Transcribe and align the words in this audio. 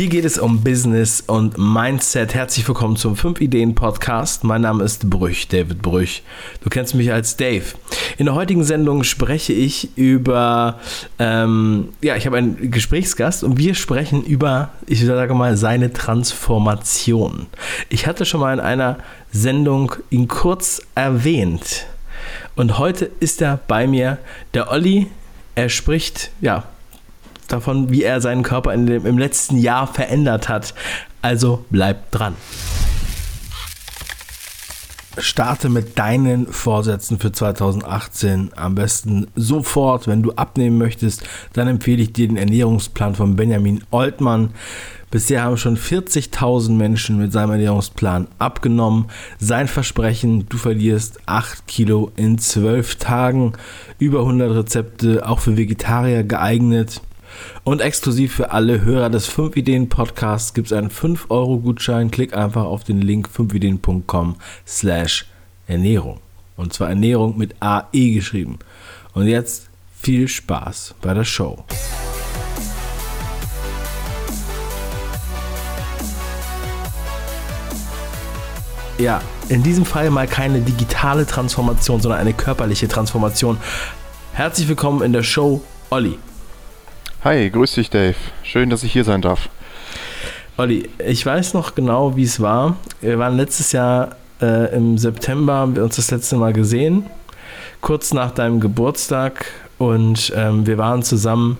Hier 0.00 0.08
geht 0.08 0.24
es 0.24 0.38
um 0.38 0.64
Business 0.64 1.22
und 1.26 1.58
Mindset. 1.58 2.32
Herzlich 2.32 2.66
willkommen 2.66 2.96
zum 2.96 3.16
5 3.16 3.38
Ideen 3.42 3.74
Podcast. 3.74 4.44
Mein 4.44 4.62
Name 4.62 4.82
ist 4.82 5.10
Brüch, 5.10 5.46
David 5.46 5.82
Brüch. 5.82 6.22
Du 6.64 6.70
kennst 6.70 6.94
mich 6.94 7.12
als 7.12 7.36
Dave. 7.36 7.66
In 8.16 8.24
der 8.24 8.34
heutigen 8.34 8.64
Sendung 8.64 9.04
spreche 9.04 9.52
ich 9.52 9.94
über, 9.98 10.80
ähm, 11.18 11.90
ja, 12.00 12.16
ich 12.16 12.24
habe 12.24 12.38
einen 12.38 12.70
Gesprächsgast 12.70 13.44
und 13.44 13.58
wir 13.58 13.74
sprechen 13.74 14.24
über, 14.24 14.70
ich 14.86 15.04
sage 15.04 15.34
mal, 15.34 15.58
seine 15.58 15.92
Transformation. 15.92 17.48
Ich 17.90 18.06
hatte 18.06 18.24
schon 18.24 18.40
mal 18.40 18.54
in 18.54 18.60
einer 18.60 18.96
Sendung 19.32 19.96
ihn 20.08 20.28
kurz 20.28 20.80
erwähnt. 20.94 21.84
Und 22.56 22.78
heute 22.78 23.10
ist 23.20 23.42
er 23.42 23.60
bei 23.68 23.86
mir, 23.86 24.16
der 24.54 24.70
Olli. 24.70 25.08
Er 25.56 25.68
spricht, 25.68 26.30
ja, 26.40 26.64
davon, 27.52 27.90
wie 27.90 28.02
er 28.02 28.20
seinen 28.20 28.42
Körper 28.42 28.76
dem, 28.76 29.06
im 29.06 29.18
letzten 29.18 29.56
Jahr 29.56 29.86
verändert 29.86 30.48
hat. 30.48 30.74
Also 31.22 31.64
bleib 31.70 32.10
dran. 32.10 32.34
Starte 35.18 35.68
mit 35.68 35.98
deinen 35.98 36.46
Vorsätzen 36.46 37.18
für 37.18 37.32
2018 37.32 38.52
am 38.56 38.74
besten 38.74 39.26
sofort. 39.34 40.06
Wenn 40.06 40.22
du 40.22 40.32
abnehmen 40.32 40.78
möchtest, 40.78 41.24
dann 41.52 41.68
empfehle 41.68 42.02
ich 42.02 42.12
dir 42.12 42.28
den 42.28 42.36
Ernährungsplan 42.36 43.14
von 43.14 43.36
Benjamin 43.36 43.82
Oltmann. 43.90 44.50
Bisher 45.10 45.42
haben 45.42 45.56
schon 45.56 45.76
40.000 45.76 46.70
Menschen 46.70 47.18
mit 47.18 47.32
seinem 47.32 47.50
Ernährungsplan 47.50 48.28
abgenommen. 48.38 49.06
Sein 49.40 49.66
Versprechen, 49.66 50.48
du 50.48 50.56
verlierst 50.56 51.18
8 51.26 51.66
Kilo 51.66 52.12
in 52.16 52.38
12 52.38 52.96
Tagen. 52.96 53.54
Über 53.98 54.20
100 54.20 54.54
Rezepte, 54.54 55.28
auch 55.28 55.40
für 55.40 55.56
Vegetarier 55.56 56.22
geeignet. 56.22 57.02
Und 57.64 57.80
exklusiv 57.80 58.34
für 58.34 58.50
alle 58.52 58.82
Hörer 58.82 59.10
des 59.10 59.26
5 59.26 59.56
Ideen 59.56 59.88
Podcasts 59.88 60.54
gibt 60.54 60.66
es 60.68 60.72
einen 60.72 60.90
5-Euro-Gutschein. 60.90 62.10
Klick 62.10 62.34
einfach 62.34 62.64
auf 62.64 62.84
den 62.84 63.00
Link 63.00 63.28
5ideen.com 63.28 64.36
slash 64.66 65.26
Ernährung. 65.66 66.20
Und 66.56 66.72
zwar 66.72 66.88
Ernährung 66.88 67.38
mit 67.38 67.54
AE 67.60 68.12
geschrieben. 68.12 68.58
Und 69.14 69.26
jetzt 69.26 69.68
viel 70.00 70.28
Spaß 70.28 70.94
bei 71.00 71.14
der 71.14 71.24
Show. 71.24 71.64
Ja, 78.98 79.22
in 79.48 79.62
diesem 79.62 79.86
Fall 79.86 80.10
mal 80.10 80.26
keine 80.26 80.60
digitale 80.60 81.26
Transformation, 81.26 82.02
sondern 82.02 82.20
eine 82.20 82.34
körperliche 82.34 82.86
Transformation. 82.86 83.56
Herzlich 84.34 84.68
willkommen 84.68 85.02
in 85.02 85.14
der 85.14 85.22
Show, 85.22 85.62
Olli. 85.88 86.18
Hi, 87.22 87.50
grüß 87.50 87.74
dich 87.74 87.90
Dave. 87.90 88.14
Schön, 88.42 88.70
dass 88.70 88.82
ich 88.82 88.94
hier 88.94 89.04
sein 89.04 89.20
darf. 89.20 89.50
Olli, 90.56 90.88
ich 91.06 91.26
weiß 91.26 91.52
noch 91.52 91.74
genau, 91.74 92.16
wie 92.16 92.22
es 92.22 92.40
war. 92.40 92.76
Wir 93.02 93.18
waren 93.18 93.36
letztes 93.36 93.72
Jahr 93.72 94.16
äh, 94.40 94.74
im 94.74 94.96
September, 94.96 95.52
haben 95.52 95.76
wir 95.76 95.84
uns 95.84 95.96
das 95.96 96.10
letzte 96.10 96.36
Mal 96.36 96.54
gesehen, 96.54 97.04
kurz 97.82 98.14
nach 98.14 98.30
deinem 98.30 98.58
Geburtstag 98.58 99.44
und 99.76 100.32
ähm, 100.34 100.66
wir 100.66 100.78
waren 100.78 101.02
zusammen 101.02 101.58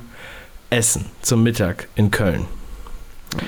essen 0.70 1.05
zum 1.20 1.42
Mittag 1.42 1.89
in 1.95 2.11
Köln. 2.11 2.47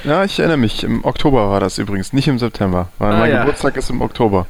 Ja, 0.05 0.23
ich 0.23 0.39
erinnere 0.39 0.59
mich. 0.59 0.85
Im 0.85 1.07
Oktober 1.07 1.49
war 1.49 1.61
das 1.61 1.79
übrigens, 1.79 2.13
nicht 2.13 2.29
im 2.29 2.39
September. 2.39 2.89
Weil 2.99 3.13
ah, 3.15 3.19
mein 3.21 3.31
ja. 3.31 3.41
Geburtstag 3.41 3.75
ist 3.79 3.89
im 3.89 4.03
Oktober. 4.03 4.47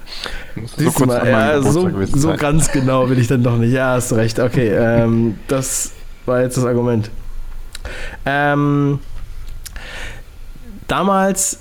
So 0.76 0.90
kurz 0.90 1.06
mal, 1.06 1.28
ja, 1.28 1.62
so, 1.62 1.88
so 2.06 2.34
ganz 2.34 2.72
genau 2.72 3.08
will 3.08 3.20
ich 3.20 3.28
dann 3.28 3.44
doch 3.44 3.56
nicht. 3.56 3.72
Ja, 3.72 3.92
hast 3.92 4.12
recht. 4.14 4.40
Okay, 4.40 4.68
ähm, 4.68 5.38
das 5.46 5.92
war 6.26 6.42
jetzt 6.42 6.56
das 6.56 6.64
Argument. 6.64 7.08
Ähm, 8.24 8.98
damals 10.88 11.58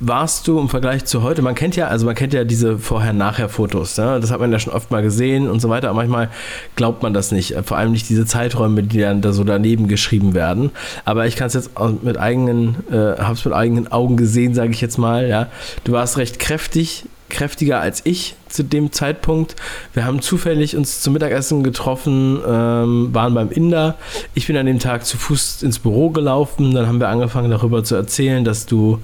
warst 0.00 0.48
du 0.48 0.58
im 0.58 0.70
Vergleich 0.70 1.04
zu 1.04 1.22
heute, 1.22 1.42
man 1.42 1.54
kennt 1.54 1.76
ja, 1.76 1.88
also 1.88 2.06
man 2.06 2.14
kennt 2.14 2.32
ja 2.32 2.44
diese 2.44 2.78
Vorher-Nachher-Fotos, 2.78 3.98
ne? 3.98 4.18
das 4.18 4.30
hat 4.30 4.40
man 4.40 4.50
ja 4.50 4.58
schon 4.58 4.72
oft 4.72 4.90
mal 4.90 5.02
gesehen 5.02 5.48
und 5.48 5.60
so 5.60 5.68
weiter, 5.68 5.90
aber 5.90 5.98
manchmal 5.98 6.30
glaubt 6.74 7.02
man 7.02 7.12
das 7.12 7.32
nicht, 7.32 7.54
vor 7.64 7.76
allem 7.76 7.92
nicht 7.92 8.08
diese 8.08 8.24
Zeiträume, 8.24 8.82
die 8.82 8.98
dann 8.98 9.20
da 9.20 9.32
so 9.32 9.44
daneben 9.44 9.88
geschrieben 9.88 10.32
werden. 10.32 10.70
Aber 11.04 11.26
ich 11.26 11.36
kann 11.36 11.48
es 11.48 11.54
jetzt 11.54 11.72
mit 12.02 12.18
eigenen, 12.18 12.76
äh, 12.90 13.20
habe 13.20 13.34
es 13.34 13.44
mit 13.44 13.52
eigenen 13.52 13.92
Augen 13.92 14.16
gesehen, 14.16 14.54
sage 14.54 14.70
ich 14.70 14.80
jetzt 14.80 14.96
mal, 14.96 15.28
ja. 15.28 15.48
Du 15.84 15.92
warst 15.92 16.16
recht 16.16 16.38
kräftig, 16.38 17.04
kräftiger 17.30 17.80
als 17.80 18.02
ich 18.04 18.34
zu 18.48 18.64
dem 18.64 18.92
Zeitpunkt. 18.92 19.56
Wir 19.94 20.04
haben 20.04 20.20
zufällig 20.20 20.76
uns 20.76 21.00
zum 21.00 21.14
Mittagessen 21.14 21.62
getroffen, 21.62 22.40
ähm, 22.46 23.14
waren 23.14 23.32
beim 23.32 23.50
Inder. 23.50 23.96
Ich 24.34 24.46
bin 24.46 24.56
an 24.56 24.66
dem 24.66 24.78
Tag 24.78 25.06
zu 25.06 25.16
Fuß 25.16 25.62
ins 25.62 25.78
Büro 25.78 26.10
gelaufen. 26.10 26.74
Dann 26.74 26.86
haben 26.86 27.00
wir 27.00 27.08
angefangen 27.08 27.50
darüber 27.50 27.84
zu 27.84 27.94
erzählen, 27.94 28.44
dass 28.44 28.66
du 28.66 28.98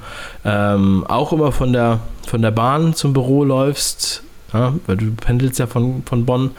ähm, 0.44 1.06
auch 1.06 1.32
immer 1.32 1.53
von 1.53 1.72
der, 1.72 2.00
von 2.26 2.42
der 2.42 2.50
Bahn 2.50 2.94
zum 2.94 3.12
Büro 3.12 3.44
läufst 3.44 4.22
ja, 4.56 4.75
weil 4.87 4.97
du 4.97 5.12
pendelst 5.12 5.59
ja 5.59 5.67
von, 5.67 6.03
von 6.05 6.25
Bonn 6.25 6.50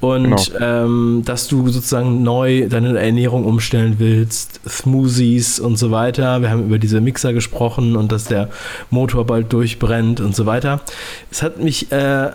und 0.00 0.52
genau. 0.52 0.84
ähm, 0.84 1.22
dass 1.24 1.48
du 1.48 1.68
sozusagen 1.68 2.22
neu 2.22 2.68
deine 2.68 2.98
Ernährung 2.98 3.44
umstellen 3.44 3.96
willst, 3.98 4.60
Smoothies 4.68 5.60
und 5.60 5.76
so 5.76 5.90
weiter. 5.90 6.42
Wir 6.42 6.50
haben 6.50 6.66
über 6.66 6.78
diese 6.78 7.00
Mixer 7.00 7.32
gesprochen 7.32 7.96
und 7.96 8.12
dass 8.12 8.24
der 8.24 8.50
Motor 8.90 9.26
bald 9.26 9.52
durchbrennt 9.52 10.20
und 10.20 10.34
so 10.34 10.46
weiter. 10.46 10.80
Es 11.30 11.42
hat 11.42 11.58
mich, 11.58 11.90
äh, 11.90 12.30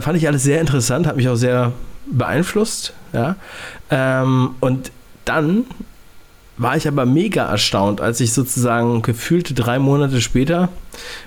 fand 0.00 0.16
ich 0.16 0.26
alles 0.28 0.42
sehr 0.42 0.60
interessant, 0.60 1.06
hat 1.06 1.16
mich 1.16 1.28
auch 1.28 1.36
sehr 1.36 1.72
beeinflusst, 2.10 2.92
ja. 3.12 3.36
Ähm, 3.90 4.50
und 4.60 4.90
dann 5.24 5.64
war 6.56 6.76
ich 6.76 6.86
aber 6.86 7.06
mega 7.06 7.46
erstaunt, 7.46 8.00
als 8.00 8.20
ich 8.20 8.32
sozusagen 8.32 9.02
gefühlte 9.02 9.54
drei 9.54 9.78
Monate 9.78 10.20
später 10.20 10.68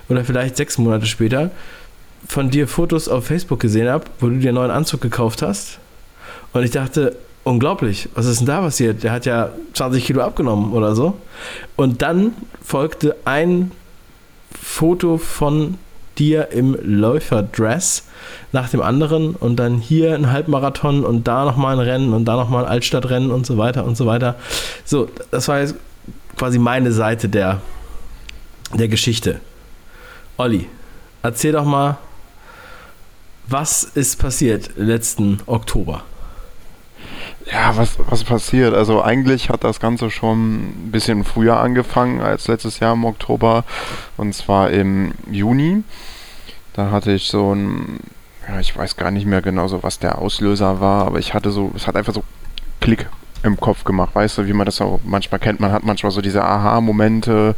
oder 0.08 0.24
vielleicht 0.24 0.56
sechs 0.56 0.78
Monate 0.78 1.06
später 1.06 1.50
von 2.26 2.50
dir 2.50 2.68
Fotos 2.68 3.08
auf 3.08 3.26
Facebook 3.26 3.60
gesehen 3.60 3.88
habe, 3.88 4.04
wo 4.20 4.28
du 4.28 4.38
dir 4.38 4.48
einen 4.48 4.56
neuen 4.56 4.70
Anzug 4.70 5.00
gekauft 5.00 5.42
hast. 5.42 5.78
Und 6.52 6.64
ich 6.64 6.70
dachte, 6.70 7.16
unglaublich, 7.44 8.08
was 8.14 8.26
ist 8.26 8.40
denn 8.40 8.46
da 8.46 8.60
passiert? 8.60 9.02
Der 9.02 9.12
hat 9.12 9.26
ja 9.26 9.50
20 9.74 10.04
Kilo 10.04 10.22
abgenommen 10.22 10.72
oder 10.72 10.94
so. 10.94 11.14
Und 11.76 12.02
dann 12.02 12.32
folgte 12.62 13.16
ein 13.24 13.70
Foto 14.50 15.18
von 15.18 15.78
dir 16.18 16.48
im 16.50 16.76
Läuferdress 16.82 18.04
nach 18.52 18.70
dem 18.70 18.80
anderen 18.80 19.34
und 19.34 19.56
dann 19.56 19.78
hier 19.78 20.14
ein 20.14 20.32
Halbmarathon 20.32 21.04
und 21.04 21.28
da 21.28 21.44
nochmal 21.44 21.74
ein 21.76 21.80
Rennen 21.80 22.12
und 22.14 22.24
da 22.24 22.36
nochmal 22.36 22.64
ein 22.64 22.70
Altstadtrennen 22.70 23.30
und 23.30 23.46
so 23.46 23.58
weiter 23.58 23.84
und 23.84 23.96
so 23.96 24.06
weiter. 24.06 24.36
So, 24.84 25.08
das 25.30 25.46
war 25.48 25.60
jetzt 25.60 25.74
quasi 26.36 26.58
meine 26.58 26.92
Seite 26.92 27.28
der, 27.28 27.60
der 28.74 28.88
Geschichte. 28.88 29.40
Olli, 30.36 30.66
erzähl 31.22 31.52
doch 31.52 31.64
mal, 31.64 31.98
was 33.46 33.84
ist 33.84 34.18
passiert 34.18 34.70
letzten 34.76 35.38
Oktober? 35.46 36.02
Ja, 37.50 37.76
was, 37.76 37.96
was 38.08 38.24
passiert? 38.24 38.74
Also 38.74 39.02
eigentlich 39.02 39.50
hat 39.50 39.62
das 39.62 39.78
Ganze 39.78 40.10
schon 40.10 40.56
ein 40.56 40.90
bisschen 40.90 41.22
früher 41.22 41.58
angefangen 41.60 42.20
als 42.20 42.48
letztes 42.48 42.80
Jahr 42.80 42.94
im 42.94 43.04
Oktober. 43.04 43.64
Und 44.16 44.34
zwar 44.34 44.70
im 44.70 45.12
Juni. 45.30 45.84
Da 46.72 46.90
hatte 46.90 47.12
ich 47.12 47.28
so 47.28 47.54
ein, 47.54 48.00
ja, 48.48 48.58
ich 48.58 48.76
weiß 48.76 48.96
gar 48.96 49.10
nicht 49.10 49.26
mehr 49.26 49.42
genau 49.42 49.68
so, 49.68 49.82
was 49.82 49.98
der 49.98 50.18
Auslöser 50.18 50.80
war, 50.80 51.06
aber 51.06 51.18
ich 51.18 51.34
hatte 51.34 51.50
so, 51.50 51.72
es 51.74 51.86
hat 51.86 51.96
einfach 51.96 52.12
so 52.12 52.24
Klick 52.80 53.08
im 53.42 53.58
Kopf 53.58 53.84
gemacht, 53.84 54.14
weißt 54.14 54.38
du, 54.38 54.46
wie 54.46 54.52
man 54.52 54.66
das 54.66 54.80
auch 54.80 55.00
manchmal 55.04 55.38
kennt. 55.38 55.60
Man 55.60 55.72
hat 55.72 55.84
manchmal 55.84 56.12
so 56.12 56.20
diese 56.20 56.44
Aha-Momente, 56.44 57.54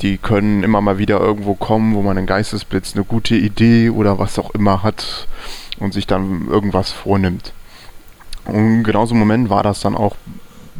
die 0.00 0.18
können 0.18 0.62
immer 0.62 0.80
mal 0.80 0.98
wieder 0.98 1.20
irgendwo 1.20 1.54
kommen, 1.54 1.94
wo 1.94 2.02
man 2.02 2.16
einen 2.16 2.26
Geistesblitz, 2.26 2.94
eine 2.94 3.04
gute 3.04 3.36
Idee 3.36 3.90
oder 3.90 4.18
was 4.18 4.38
auch 4.38 4.50
immer 4.52 4.82
hat 4.82 5.28
und 5.78 5.92
sich 5.92 6.06
dann 6.06 6.48
irgendwas 6.48 6.90
vornimmt. 6.90 7.52
Und 8.46 8.84
genau 8.84 9.06
so 9.06 9.14
ein 9.14 9.18
Moment 9.18 9.50
war 9.50 9.62
das 9.62 9.80
dann 9.80 9.94
auch 9.94 10.16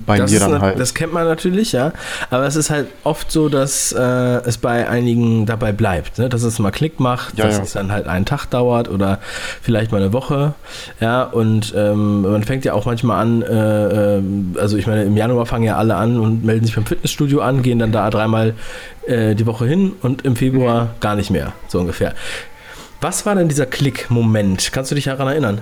bei 0.07 0.19
das 0.19 0.31
mir 0.31 0.41
dann 0.41 0.55
eine, 0.55 0.61
halt. 0.61 0.81
Das 0.81 0.95
kennt 0.95 1.13
man 1.13 1.27
natürlich, 1.27 1.73
ja. 1.73 1.93
Aber 2.31 2.47
es 2.47 2.57
ist 2.57 2.71
halt 2.71 2.89
oft 3.05 3.31
so, 3.31 3.49
dass 3.49 3.93
äh, 3.93 4.01
es 4.01 4.59
bei 4.59 4.89
einigen 4.89 5.47
dabei 5.47 5.73
bleibt, 5.73 6.19
ne? 6.19 6.29
dass 6.29 6.43
es 6.43 6.59
mal 6.59 6.71
Klick 6.71 7.01
macht, 7.01 7.39
ja, 7.39 7.47
dass 7.47 7.59
ja. 7.59 7.63
es 7.63 7.73
dann 7.73 7.93
halt 7.93 8.07
einen 8.07 8.25
Tag 8.25 8.47
dauert 8.47 8.89
oder 8.89 9.19
vielleicht 9.63 9.93
mal 9.93 9.99
eine 9.99 10.13
Woche. 10.13 10.55
Ja, 11.01 11.25
und 11.25 11.73
ähm, 11.77 12.23
man 12.23 12.45
fängt 12.45 12.65
ja 12.65 12.75
auch 12.75 12.87
manchmal 12.87 13.21
an, 13.21 13.43
äh, 13.43 14.17
äh, 14.19 14.23
also 14.59 14.77
ich 14.77 14.87
meine, 14.87 15.05
im 15.05 15.17
Januar 15.17 15.47
fangen 15.47 15.65
ja 15.65 15.77
alle 15.77 15.97
an 15.97 16.19
und 16.19 16.45
melden 16.45 16.65
sich 16.65 16.75
beim 16.75 16.87
Fitnessstudio 16.87 17.41
an, 17.41 17.63
gehen 17.63 17.79
dann 17.79 17.93
da 17.93 18.11
dreimal 18.11 18.55
äh, 19.07 19.35
die 19.35 19.47
Woche 19.47 19.67
hin 19.67 19.93
und 20.03 20.25
im 20.25 20.37
Februar 20.37 20.85
mhm. 20.85 20.89
gar 21.01 21.17
nicht 21.17 21.31
mehr, 21.31 21.53
so 21.69 21.79
ungefähr. 21.79 22.15
Was 23.01 23.25
war 23.25 23.35
denn 23.35 23.49
dieser 23.49 23.67
Klick-Moment? 23.67 24.73
Kannst 24.73 24.91
du 24.91 24.95
dich 24.95 25.05
daran 25.05 25.29
erinnern? 25.29 25.61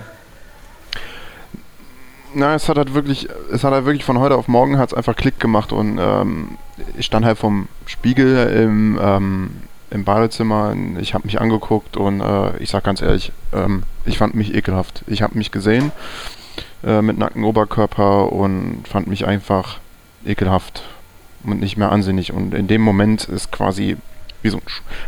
Na, 2.39 2.55
es 2.55 2.69
hat 2.69 2.79
halt 2.79 2.95
wirklich, 2.95 3.29
es 3.53 3.65
hat 3.65 3.73
halt 3.73 3.85
wirklich 3.85 4.05
von 4.05 4.21
heute 4.21 4.37
auf 4.37 4.47
morgen 4.47 4.79
hat 4.79 4.91
es 4.91 4.95
einfach 4.95 5.17
Klick 5.17 5.41
gemacht 5.41 5.73
und 5.73 5.99
ähm, 6.01 6.57
ich 6.97 7.05
stand 7.05 7.27
halt 7.27 7.37
vom 7.37 7.67
Spiegel 7.85 8.47
im, 8.63 8.97
ähm, 9.03 9.51
im 9.91 10.05
Badezimmer, 10.05 10.73
ich 11.01 11.15
habe 11.15 11.27
mich 11.27 11.41
angeguckt 11.41 11.97
und 11.97 12.21
äh, 12.21 12.57
ich 12.59 12.71
sag 12.71 12.85
ganz 12.85 13.03
ehrlich, 13.03 13.33
ähm, 13.53 13.83
ich 14.05 14.19
fand 14.19 14.37
mich 14.37 14.55
ekelhaft. 14.55 15.03
Ich 15.09 15.21
habe 15.23 15.37
mich 15.37 15.51
gesehen 15.51 15.91
äh, 16.85 17.03
mit 17.03 17.19
nacktem 17.19 17.43
Oberkörper 17.43 18.31
und 18.31 18.85
fand 18.89 19.09
mich 19.09 19.27
einfach 19.27 19.81
ekelhaft. 20.25 20.85
und 21.43 21.59
nicht 21.59 21.77
mehr 21.77 21.91
ansinnig. 21.91 22.33
Und 22.33 22.55
in 22.55 22.69
dem 22.69 22.83
Moment 22.83 23.25
ist 23.25 23.51
quasi 23.51 23.97
wie 24.43 24.51
so, 24.51 24.61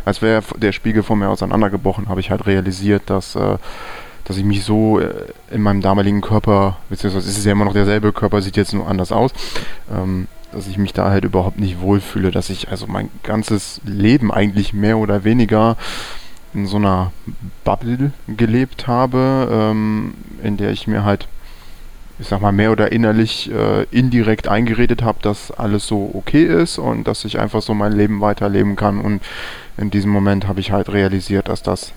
als 0.03 0.21
wäre 0.21 0.43
der 0.57 0.73
Spiegel 0.73 1.03
vor 1.03 1.15
mir 1.15 1.29
auseinandergebrochen, 1.29 2.09
habe 2.09 2.19
ich 2.19 2.29
halt 2.29 2.45
realisiert, 2.45 3.03
dass, 3.05 3.35
äh, 3.35 3.57
dass 4.31 4.37
ich 4.37 4.45
mich 4.45 4.63
so 4.63 4.97
äh, 4.97 5.09
in 5.51 5.61
meinem 5.61 5.81
damaligen 5.81 6.21
Körper, 6.21 6.77
beziehungsweise 6.89 7.27
es 7.27 7.37
ist 7.37 7.43
ja 7.43 7.51
immer 7.51 7.65
noch 7.65 7.73
derselbe 7.73 8.13
Körper, 8.13 8.41
sieht 8.41 8.55
jetzt 8.55 8.73
nur 8.73 8.87
anders 8.87 9.11
aus, 9.11 9.33
ähm, 9.93 10.27
dass 10.53 10.67
ich 10.67 10.77
mich 10.77 10.93
da 10.93 11.09
halt 11.09 11.25
überhaupt 11.25 11.59
nicht 11.59 11.81
wohlfühle, 11.81 12.31
dass 12.31 12.49
ich 12.49 12.69
also 12.69 12.87
mein 12.87 13.09
ganzes 13.23 13.81
Leben 13.83 14.31
eigentlich 14.31 14.71
mehr 14.71 14.97
oder 14.99 15.25
weniger 15.25 15.75
in 16.53 16.65
so 16.65 16.77
einer 16.77 17.11
Bubble 17.65 18.13
gelebt 18.29 18.87
habe, 18.87 19.49
ähm, 19.51 20.13
in 20.41 20.55
der 20.55 20.71
ich 20.71 20.87
mir 20.87 21.03
halt 21.03 21.27
ich 22.17 22.27
sag 22.27 22.39
mal, 22.39 22.53
mehr 22.53 22.71
oder 22.71 22.93
innerlich 22.93 23.51
äh, 23.51 23.83
indirekt 23.91 24.47
eingeredet 24.47 25.01
habe, 25.01 25.17
dass 25.21 25.51
alles 25.51 25.87
so 25.87 26.09
okay 26.13 26.45
ist 26.45 26.77
und 26.77 27.05
dass 27.05 27.25
ich 27.25 27.37
einfach 27.37 27.61
so 27.61 27.73
mein 27.73 27.91
Leben 27.91 28.21
weiterleben 28.21 28.77
kann. 28.77 29.01
Und 29.01 29.21
in 29.75 29.91
diesem 29.91 30.11
Moment 30.11 30.47
habe 30.47 30.61
ich 30.61 30.71
halt 30.71 30.87
realisiert, 30.87 31.49
dass 31.49 31.63
das 31.63 31.91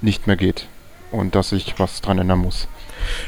nicht 0.00 0.26
mehr 0.26 0.36
geht 0.36 0.66
und 1.14 1.34
dass 1.34 1.52
ich 1.52 1.74
was 1.78 2.00
dran 2.00 2.18
ändern 2.18 2.40
muss. 2.40 2.68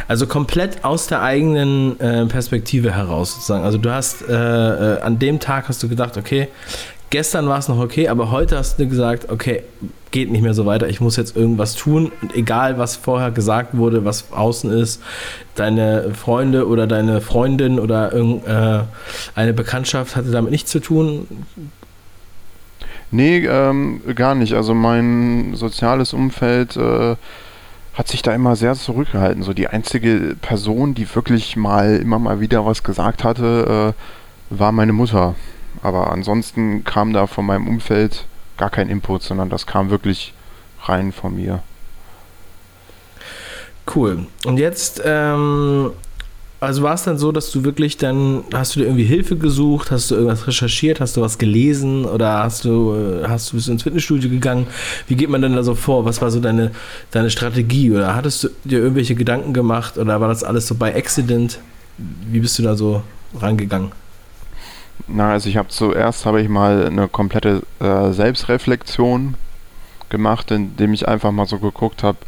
Also 0.08 0.26
komplett 0.26 0.84
aus 0.84 1.06
der 1.06 1.22
eigenen 1.22 2.00
äh, 2.00 2.26
Perspektive 2.26 2.92
heraus 2.92 3.34
sozusagen. 3.34 3.64
Also 3.64 3.78
du 3.78 3.92
hast 3.92 4.22
äh, 4.28 4.32
äh 4.32 5.00
an 5.00 5.18
dem 5.18 5.38
Tag 5.40 5.68
hast 5.68 5.82
du 5.82 5.88
gedacht, 5.88 6.16
okay, 6.16 6.48
gestern 7.10 7.48
war 7.48 7.58
es 7.58 7.68
noch 7.68 7.78
okay, 7.78 8.08
aber 8.08 8.30
heute 8.30 8.56
hast 8.56 8.78
du 8.78 8.88
gesagt, 8.88 9.30
okay, 9.30 9.62
geht 10.10 10.30
nicht 10.30 10.42
mehr 10.42 10.54
so 10.54 10.64
weiter, 10.66 10.88
ich 10.88 11.00
muss 11.00 11.16
jetzt 11.16 11.36
irgendwas 11.36 11.74
tun. 11.74 12.10
Und 12.22 12.34
egal, 12.34 12.78
was 12.78 12.96
vorher 12.96 13.30
gesagt 13.30 13.76
wurde, 13.76 14.04
was 14.04 14.32
außen 14.32 14.70
ist, 14.70 15.02
deine 15.54 16.14
Freunde 16.14 16.66
oder 16.66 16.86
deine 16.86 17.20
Freundin 17.20 17.78
oder 17.78 18.12
irgendeine 18.12 18.86
äh, 19.36 19.52
Bekanntschaft 19.52 20.16
hatte 20.16 20.30
damit 20.30 20.52
nichts 20.52 20.70
zu 20.70 20.80
tun. 20.80 21.26
Nee, 23.10 23.46
ähm, 23.46 24.00
gar 24.14 24.34
nicht. 24.34 24.54
Also 24.54 24.74
mein 24.74 25.54
soziales 25.54 26.12
Umfeld 26.12 26.76
äh, 26.76 27.16
hat 27.96 28.08
sich 28.08 28.20
da 28.22 28.34
immer 28.34 28.56
sehr 28.56 28.74
zurückgehalten. 28.74 29.42
So 29.42 29.54
die 29.54 29.68
einzige 29.68 30.36
Person, 30.40 30.94
die 30.94 31.12
wirklich 31.14 31.56
mal 31.56 31.96
immer 31.96 32.18
mal 32.18 32.40
wieder 32.40 32.66
was 32.66 32.82
gesagt 32.82 33.24
hatte, 33.24 33.94
äh, 34.50 34.54
war 34.54 34.70
meine 34.70 34.92
Mutter. 34.92 35.34
Aber 35.82 36.12
ansonsten 36.12 36.84
kam 36.84 37.12
da 37.12 37.26
von 37.26 37.46
meinem 37.46 37.66
Umfeld 37.66 38.26
gar 38.58 38.70
kein 38.70 38.88
Input, 38.88 39.22
sondern 39.22 39.48
das 39.48 39.66
kam 39.66 39.90
wirklich 39.90 40.34
rein 40.82 41.10
von 41.12 41.34
mir. 41.34 41.62
Cool. 43.94 44.26
Und 44.44 44.58
jetzt, 44.58 45.00
ähm, 45.04 45.92
also 46.58 46.82
war 46.82 46.94
es 46.94 47.04
dann 47.04 47.18
so, 47.18 47.32
dass 47.32 47.50
du 47.50 47.64
wirklich 47.64 47.98
dann, 47.98 48.44
hast 48.52 48.74
du 48.74 48.80
dir 48.80 48.86
irgendwie 48.86 49.04
Hilfe 49.04 49.36
gesucht, 49.36 49.90
hast 49.90 50.10
du 50.10 50.14
irgendwas 50.14 50.46
recherchiert, 50.46 51.00
hast 51.00 51.16
du 51.16 51.20
was 51.20 51.38
gelesen 51.38 52.04
oder 52.06 52.42
hast 52.42 52.64
du, 52.64 52.94
äh, 52.94 53.28
hast 53.28 53.52
du 53.52 53.56
bist 53.56 53.68
ins 53.68 53.82
Fitnessstudio 53.82 54.30
gegangen? 54.30 54.66
Wie 55.06 55.16
geht 55.16 55.28
man 55.28 55.42
denn 55.42 55.54
da 55.54 55.62
so 55.62 55.74
vor? 55.74 56.04
Was 56.06 56.22
war 56.22 56.30
so 56.30 56.40
deine, 56.40 56.70
deine 57.10 57.30
Strategie? 57.30 57.92
Oder 57.92 58.14
hattest 58.14 58.44
du 58.44 58.48
dir 58.64 58.78
irgendwelche 58.78 59.14
Gedanken 59.14 59.52
gemacht 59.52 59.98
oder 59.98 60.20
war 60.20 60.28
das 60.28 60.44
alles 60.44 60.66
so 60.66 60.74
bei 60.74 60.96
Accident? 60.96 61.58
Wie 61.98 62.40
bist 62.40 62.58
du 62.58 62.62
da 62.62 62.74
so 62.74 63.02
rangegangen? 63.38 63.92
Na, 65.08 65.32
also 65.32 65.48
ich 65.48 65.58
habe 65.58 65.68
zuerst 65.68 66.24
habe 66.24 66.40
ich 66.40 66.48
mal 66.48 66.86
eine 66.86 67.06
komplette 67.06 67.62
äh, 67.80 68.12
Selbstreflexion 68.12 69.34
gemacht, 70.08 70.50
indem 70.50 70.94
ich 70.94 71.06
einfach 71.06 71.32
mal 71.32 71.46
so 71.46 71.58
geguckt 71.58 72.02
habe, 72.02 72.18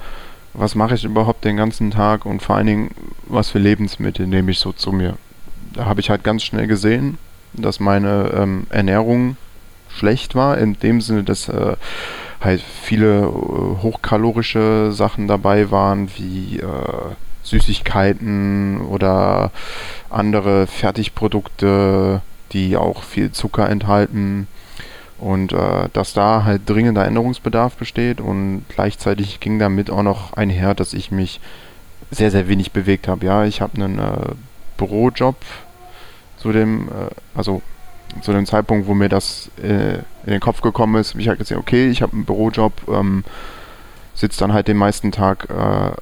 was 0.59 0.75
mache 0.75 0.95
ich 0.95 1.05
überhaupt 1.05 1.45
den 1.45 1.57
ganzen 1.57 1.91
Tag 1.91 2.27
und 2.27 2.43
vor 2.43 2.57
allen 2.57 2.67
Dingen, 2.67 2.91
was 3.27 3.51
für 3.51 3.59
Lebensmittel 3.59 4.27
nehme 4.27 4.51
ich 4.51 4.59
so 4.59 4.73
zu 4.73 4.93
mir. 4.93 5.17
Da 5.73 5.85
habe 5.85 6.01
ich 6.01 6.11
halt 6.11 6.25
ganz 6.25 6.43
schnell 6.43 6.67
gesehen, 6.67 7.19
dass 7.53 7.81
meine 7.81 8.33
ähm, 8.35 8.67
Ernährung 8.71 9.37
schlecht 9.89 10.35
war, 10.35 10.59
in 10.59 10.79
dem 10.79 11.01
Sinne, 11.01 11.23
dass 11.23 11.49
äh, 11.49 11.77
halt 12.41 12.61
viele 12.61 13.23
äh, 13.23 13.83
hochkalorische 13.83 14.91
Sachen 14.93 15.29
dabei 15.29 15.71
waren, 15.71 16.11
wie 16.17 16.59
äh, 16.59 17.15
Süßigkeiten 17.43 18.81
oder 18.81 19.51
andere 20.11 20.67
Fertigprodukte, 20.67 22.21
die 22.53 22.77
auch 22.77 23.03
viel 23.03 23.33
Zucker 23.33 23.69
enthalten 23.69 24.49
und 25.19 25.53
äh, 25.53 25.89
dass 25.93 26.13
da 26.13 26.45
halt 26.45 26.63
dringender 26.67 27.05
Änderungsbedarf 27.05 27.77
besteht 27.77 28.21
und 28.21 28.65
gleichzeitig 28.69 29.41
ging 29.41 29.59
damit 29.59 29.91
auch 29.91 30.03
noch 30.03 30.33
einher, 30.35 30.75
dass 30.75 30.95
ich 30.95 31.11
mich 31.11 31.41
sehr, 32.11 32.31
sehr 32.31 32.49
wenig 32.49 32.73
bewegt 32.73 33.09
habe. 33.09 33.27
Ja, 33.27 33.45
ich 33.45 33.61
habe 33.61 33.83
einen 33.83 33.99
äh, 33.99 34.35
Bürojob 34.77 35.37
zu 36.39 36.53
dem, 36.53 36.89
äh, 36.89 37.11
also 37.35 37.63
zu 38.23 38.33
dem 38.33 38.47
Zeitpunkt, 38.47 38.87
wo 38.87 38.95
mir 38.95 39.09
das 39.09 39.51
äh, 39.63 39.99
in 40.25 40.33
den 40.33 40.41
Kopf 40.41 40.61
gekommen 40.61 41.01
ist, 41.01 41.11
habe 41.11 41.21
ich 41.21 41.29
halt 41.29 41.39
gesehen, 41.39 41.59
okay, 41.59 41.89
ich 41.89 42.01
habe 42.01 42.13
einen 42.13 42.25
Bürojob, 42.25 42.73
ähm, 42.89 43.25
sitze 44.15 44.41
dann 44.41 44.53
halt 44.53 44.69
den 44.69 44.77
meisten 44.77 45.13
Tag 45.13 45.49
äh, 45.51 45.93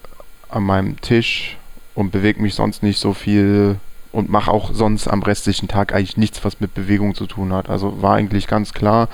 an 0.54 0.62
meinem 0.62 1.00
Tisch 1.00 1.56
und 1.94 2.12
bewege 2.12 2.40
mich 2.40 2.54
sonst 2.54 2.82
nicht 2.82 2.98
so 2.98 3.12
viel 3.12 3.76
und 4.12 4.30
mache 4.30 4.50
auch 4.50 4.72
sonst 4.72 5.08
am 5.08 5.22
restlichen 5.22 5.68
Tag 5.68 5.94
eigentlich 5.94 6.16
nichts, 6.16 6.44
was 6.44 6.60
mit 6.60 6.74
Bewegung 6.74 7.14
zu 7.14 7.26
tun 7.26 7.52
hat. 7.52 7.68
Also 7.70 8.02
war 8.02 8.14
eigentlich 8.14 8.46
ganz 8.46 8.72
klar, 8.72 9.08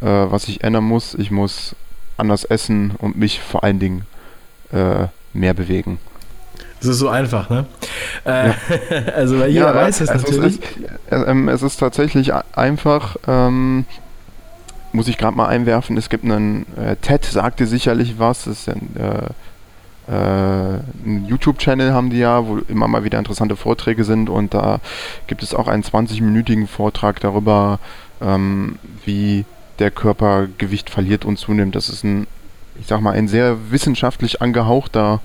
äh, 0.00 0.06
was 0.06 0.48
ich 0.48 0.64
ändern 0.64 0.84
muss. 0.84 1.14
Ich 1.14 1.30
muss 1.30 1.74
anders 2.16 2.44
essen 2.44 2.92
und 2.98 3.16
mich 3.16 3.40
vor 3.40 3.64
allen 3.64 3.78
Dingen 3.78 4.06
äh, 4.72 5.06
mehr 5.32 5.54
bewegen. 5.54 5.98
Das 6.80 6.88
ist 6.88 6.98
so 6.98 7.08
einfach, 7.08 7.48
ne? 7.48 7.66
Äh, 8.26 8.48
ja. 8.48 8.54
also 9.16 9.40
weil 9.40 9.50
jeder 9.50 9.68
ja, 9.68 9.74
weiß 9.74 10.02
es 10.02 10.08
also 10.10 10.26
natürlich. 10.26 10.60
Es 11.08 11.22
ist, 11.22 11.26
äh, 11.26 11.50
es 11.50 11.62
ist 11.62 11.76
tatsächlich 11.78 12.32
einfach. 12.54 13.16
Ähm, 13.26 13.86
muss 14.92 15.08
ich 15.08 15.18
gerade 15.18 15.36
mal 15.36 15.48
einwerfen, 15.48 15.96
es 15.96 16.08
gibt 16.08 16.24
einen, 16.24 16.66
äh, 16.76 16.94
TED 16.94 17.24
sagte 17.24 17.66
sicherlich 17.66 18.20
was, 18.20 18.44
das 18.44 18.60
ist 18.60 18.68
ein 18.68 18.94
äh, 20.06 20.12
einen 20.12 21.26
YouTube-Channel 21.28 21.92
haben 21.92 22.10
die 22.10 22.18
ja, 22.18 22.46
wo 22.46 22.58
immer 22.68 22.88
mal 22.88 23.04
wieder 23.04 23.18
interessante 23.18 23.56
Vorträge 23.56 24.04
sind 24.04 24.28
und 24.28 24.54
da 24.54 24.80
gibt 25.26 25.42
es 25.42 25.54
auch 25.54 25.68
einen 25.68 25.82
20-minütigen 25.82 26.66
Vortrag 26.66 27.20
darüber, 27.20 27.78
ähm, 28.20 28.78
wie 29.04 29.44
der 29.78 29.90
Körper 29.90 30.46
Gewicht 30.58 30.90
verliert 30.90 31.24
und 31.24 31.38
zunimmt. 31.38 31.74
Das 31.74 31.88
ist 31.88 32.04
ein, 32.04 32.26
ich 32.78 32.86
sag 32.86 33.00
mal, 33.00 33.12
ein 33.12 33.28
sehr 33.28 33.70
wissenschaftlich 33.70 34.42
angehauchter 34.42 35.20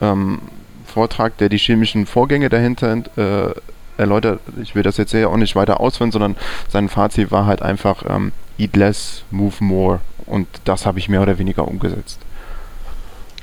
ähm, 0.00 0.40
Vortrag, 0.86 1.36
der 1.38 1.48
die 1.48 1.58
chemischen 1.58 2.06
Vorgänge 2.06 2.48
dahinter 2.48 2.96
äh, 3.16 3.54
erläutert. 3.96 4.40
Ich 4.62 4.74
will 4.74 4.82
das 4.82 4.96
jetzt 4.96 5.12
ja 5.12 5.28
auch 5.28 5.36
nicht 5.36 5.56
weiter 5.56 5.80
ausführen, 5.80 6.12
sondern 6.12 6.36
sein 6.68 6.88
Fazit 6.88 7.30
war 7.30 7.46
halt 7.46 7.62
einfach 7.62 8.04
ähm, 8.08 8.32
Eat 8.58 8.74
less, 8.76 9.22
move 9.30 9.54
more 9.60 10.00
und 10.26 10.48
das 10.64 10.86
habe 10.86 10.98
ich 10.98 11.08
mehr 11.08 11.22
oder 11.22 11.38
weniger 11.38 11.68
umgesetzt. 11.68 12.18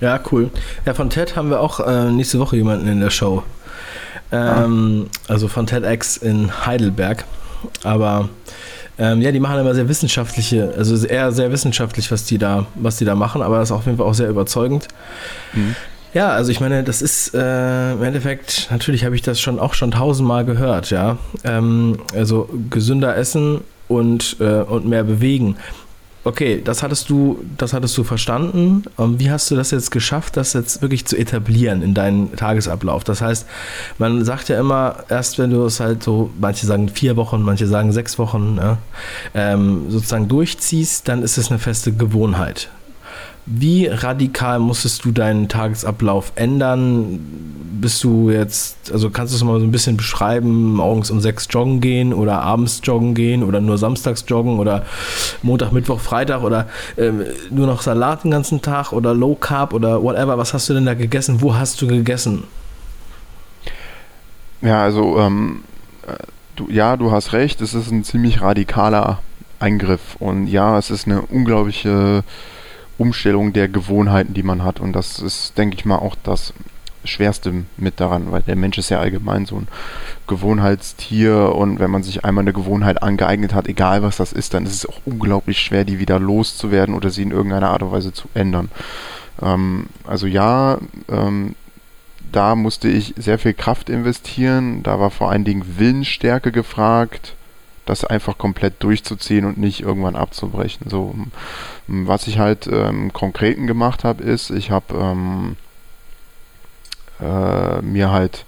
Ja, 0.02 0.20
cool. 0.32 0.50
Ja, 0.86 0.94
von 0.94 1.10
TED 1.10 1.36
haben 1.36 1.50
wir 1.50 1.60
auch 1.60 1.80
äh, 1.80 2.12
nächste 2.12 2.40
Woche 2.40 2.58
jemanden 2.58 2.88
in 2.88 3.00
der 3.00 3.10
Show. 3.10 3.44
Ähm, 4.32 5.08
ah. 5.08 5.32
Also 5.32 5.48
von 5.48 5.68
TEDx 5.68 6.18
in 6.18 6.66
Heidelberg. 6.66 7.26
Aber 7.84 8.30
ähm, 8.98 9.22
ja, 9.22 9.32
die 9.32 9.40
machen 9.40 9.60
immer 9.60 9.76
sehr 9.76 9.90
wissenschaftliche, 9.90 10.74
also 10.78 11.06
eher 11.06 11.32
sehr 11.32 11.52
wissenschaftlich, 11.52 12.12
was 12.12 12.26
die 12.26 12.38
da, 12.38 12.66
was 12.76 12.98
die 12.98 13.06
da 13.06 13.16
machen, 13.16 13.42
aber 13.42 13.60
das 13.60 13.70
ist 13.70 13.76
auf 13.76 13.86
jeden 13.86 13.98
Fall 13.98 14.08
auch 14.08 14.14
sehr 14.14 14.30
überzeugend. 14.30 14.88
Mhm. 15.54 15.76
Ja, 16.14 16.30
also 16.30 16.50
ich 16.50 16.62
meine, 16.62 16.82
das 16.84 17.02
ist 17.02 17.34
äh, 17.34 17.92
im 17.92 18.02
Endeffekt, 18.02 18.70
natürlich 18.72 19.04
habe 19.04 19.16
ich 19.16 19.22
das 19.22 19.42
schon 19.42 19.60
auch 19.60 19.74
schon 19.74 19.92
tausendmal 19.92 20.46
gehört, 20.46 20.90
ja. 20.92 21.18
Ähm, 21.44 21.98
also 22.14 22.48
gesünder 22.70 23.18
essen 23.18 23.62
und, 23.90 24.38
äh, 24.40 24.62
und 24.62 24.88
mehr 24.88 25.04
bewegen. 25.04 25.58
Okay, 26.26 26.60
das 26.64 26.82
hattest 26.82 27.12
du, 27.12 27.46
das 27.56 27.72
hattest 27.72 27.96
du 28.00 28.04
verstanden. 28.04 28.84
Ähm, 28.98 29.20
wie 29.20 29.30
hast 29.30 29.52
du 29.52 29.56
das 29.56 29.70
jetzt 29.70 29.92
geschafft, 29.92 30.38
das 30.38 30.54
jetzt 30.54 30.82
wirklich 30.82 31.06
zu 31.06 31.16
etablieren 31.16 31.84
in 31.84 31.94
deinen 31.94 32.36
Tagesablauf? 32.36 33.04
Das 33.04 33.22
heißt, 33.22 33.46
man 34.00 34.26
sagt 34.26 34.50
ja 34.50 34.60
immer, 34.60 35.04
erst 35.08 35.38
wenn 35.38 35.52
du 35.52 35.64
es 35.66 35.80
halt 35.80 36.02
so, 36.02 36.32
manche 36.40 36.66
sagen 36.66 36.90
vier 36.90 37.16
Wochen, 37.16 37.44
manche 37.44 37.68
sagen 37.68 37.92
sechs 37.92 38.18
Wochen, 38.18 38.58
ja, 38.60 38.80
ähm, 39.36 39.92
sozusagen 39.92 40.28
durchziehst, 40.28 41.08
dann 41.08 41.22
ist 41.22 41.38
es 41.38 41.52
eine 41.52 41.60
feste 41.60 41.94
Gewohnheit. 41.94 42.70
Wie 43.46 43.88
radikal 43.88 44.60
musstest 44.60 45.06
du 45.06 45.12
deinen 45.12 45.48
Tagesablauf 45.48 46.32
ändern? 46.36 47.20
Bist 47.80 48.04
du 48.04 48.32
jetzt, 48.32 48.92
also 48.92 49.12
kannst 49.12 49.34
du 49.34 49.38
es 49.38 49.44
mal 49.44 49.60
so 49.60 49.66
ein 49.66 49.72
bisschen 49.72 49.98
beschreiben, 49.98 50.74
morgens 50.74 51.12
um 51.12 51.20
sechs 51.22 51.48
joggen 51.50 51.82
gehen 51.82 52.14
oder 52.14 52.42
abends 52.42 52.82
joggen 52.84 53.14
gehen 53.14 53.44
oder 53.44 53.62
nur 53.62 53.78
samstags 53.78 54.26
joggen 54.28 54.58
oder 54.58 54.86
Montag, 55.44 55.72
Mittwoch, 55.72 56.00
Freitag 56.00 56.42
oder 56.42 56.68
äh, 56.96 57.12
nur 57.52 57.68
noch 57.68 57.82
Salat 57.82 58.24
den 58.24 58.32
ganzen 58.32 58.62
Tag 58.62 58.94
oder 58.94 59.14
Low 59.14 59.36
Carb 59.36 59.74
oder 59.74 60.02
whatever? 60.02 60.38
Was 60.38 60.54
hast 60.54 60.70
du 60.70 60.74
denn 60.74 60.86
da 60.86 60.96
gegessen? 60.96 61.42
Wo 61.42 61.56
hast 61.56 61.82
du 61.82 61.88
gegessen? 61.88 62.46
Ja, 64.62 64.82
also 64.82 65.20
ähm, 65.20 65.64
du, 66.56 66.68
ja, 66.72 66.98
du 66.98 67.12
hast 67.12 67.34
recht, 67.34 67.62
es 67.62 67.74
ist 67.74 67.92
ein 67.92 68.04
ziemlich 68.04 68.42
radikaler 68.42 69.20
Eingriff 69.60 70.16
und 70.20 70.48
ja, 70.48 70.78
es 70.78 70.90
ist 70.90 71.08
eine 71.08 71.22
unglaubliche 71.22 72.24
Umstellung 72.98 73.54
der 73.54 73.68
Gewohnheiten, 73.68 74.34
die 74.34 74.44
man 74.44 74.64
hat. 74.64 74.80
Und 74.80 74.94
das 74.94 75.20
ist, 75.20 75.58
denke 75.58 75.76
ich 75.78 75.86
mal, 75.86 75.98
auch 75.98 76.16
das 76.24 76.54
Schwerste 77.08 77.66
mit 77.78 78.00
daran, 78.00 78.32
weil 78.32 78.42
der 78.42 78.56
Mensch 78.56 78.78
ist 78.78 78.90
ja 78.90 79.00
allgemein 79.00 79.46
so 79.46 79.58
ein 79.58 79.68
Gewohnheitstier 80.28 81.54
und 81.56 81.80
wenn 81.80 81.92
man 81.92 82.04
sich 82.04 82.26
einmal 82.26 82.44
eine 82.44 82.54
Gewohnheit 82.54 83.04
angeeignet 83.04 83.54
hat, 83.54 83.68
egal 83.68 84.02
was 84.04 84.18
das 84.18 84.34
ist, 84.34 84.54
dann 84.54 84.66
ist 84.66 84.74
es 84.74 84.86
auch 84.86 85.02
unglaublich 85.06 85.60
schwer, 85.60 85.86
die 85.86 86.00
wieder 86.00 86.20
loszuwerden 86.20 86.96
oder 86.96 87.10
sie 87.10 87.24
in 87.24 87.32
irgendeiner 87.32 87.70
Art 87.70 87.84
und 87.84 87.92
Weise 87.92 88.14
zu 88.14 88.28
ändern. 88.34 88.70
Ähm, 89.42 89.88
also 90.06 90.28
ja, 90.28 90.80
ähm, 91.10 91.56
da 92.32 92.56
musste 92.56 92.90
ich 92.90 93.14
sehr 93.18 93.40
viel 93.40 93.54
Kraft 93.54 93.90
investieren, 93.90 94.84
da 94.84 95.00
war 95.00 95.12
vor 95.12 95.30
allen 95.30 95.46
Dingen 95.46 95.78
Willensstärke 95.78 96.52
gefragt, 96.52 97.36
das 97.86 98.04
einfach 98.04 98.38
komplett 98.38 98.82
durchzuziehen 98.84 99.46
und 99.46 99.58
nicht 99.58 99.82
irgendwann 99.82 100.16
abzubrechen. 100.16 100.90
So, 100.90 101.16
was 101.88 102.28
ich 102.28 102.40
halt 102.40 102.68
ähm, 102.68 103.14
Konkreten 103.14 103.68
gemacht 103.68 104.04
habe, 104.04 104.24
ist, 104.24 104.50
ich 104.50 104.72
habe 104.72 104.96
ähm, 104.96 105.56
äh, 107.22 107.82
mir 107.82 108.12
halt 108.12 108.46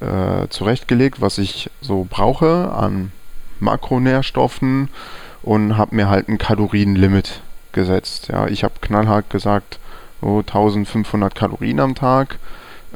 äh, 0.00 0.48
zurechtgelegt, 0.48 1.20
was 1.20 1.38
ich 1.38 1.70
so 1.80 2.06
brauche 2.08 2.72
an 2.72 3.12
Makronährstoffen 3.60 4.88
und 5.42 5.76
habe 5.76 5.96
mir 5.96 6.08
halt 6.08 6.28
ein 6.28 6.38
Kalorienlimit 6.38 7.42
gesetzt. 7.72 8.28
Ja, 8.28 8.46
ich 8.46 8.64
habe 8.64 8.74
knallhart 8.80 9.30
gesagt, 9.30 9.78
so 10.20 10.38
1500 10.38 11.34
Kalorien 11.34 11.80
am 11.80 11.94
Tag. 11.94 12.38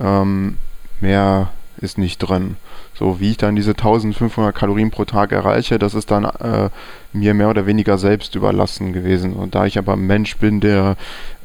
Ähm, 0.01 0.59
mehr 1.01 1.49
ist 1.79 1.99
nicht 1.99 2.19
drin. 2.19 2.57
So 2.95 3.21
wie 3.21 3.33
ich 3.33 3.37
dann 3.37 3.57
diese 3.57 3.73
1500 3.73 4.55
Kalorien 4.55 4.91
pro 4.91 5.05
Tag 5.05 5.33
erreiche, 5.33 5.79
das 5.79 5.95
ist 5.95 6.11
dann 6.11 6.25
äh, 6.25 6.71
mir 7.13 7.35
mehr 7.35 7.51
oder 7.51 7.67
weniger 7.67 7.99
selbst 7.99 8.35
überlassen 8.35 8.93
gewesen. 8.93 9.35
Und 9.35 9.55
da 9.55 9.67
ich 9.67 9.79
aber 9.79 9.95
ein 9.95 10.07
Mensch 10.07 10.37
bin, 10.37 10.61
der, 10.61 10.97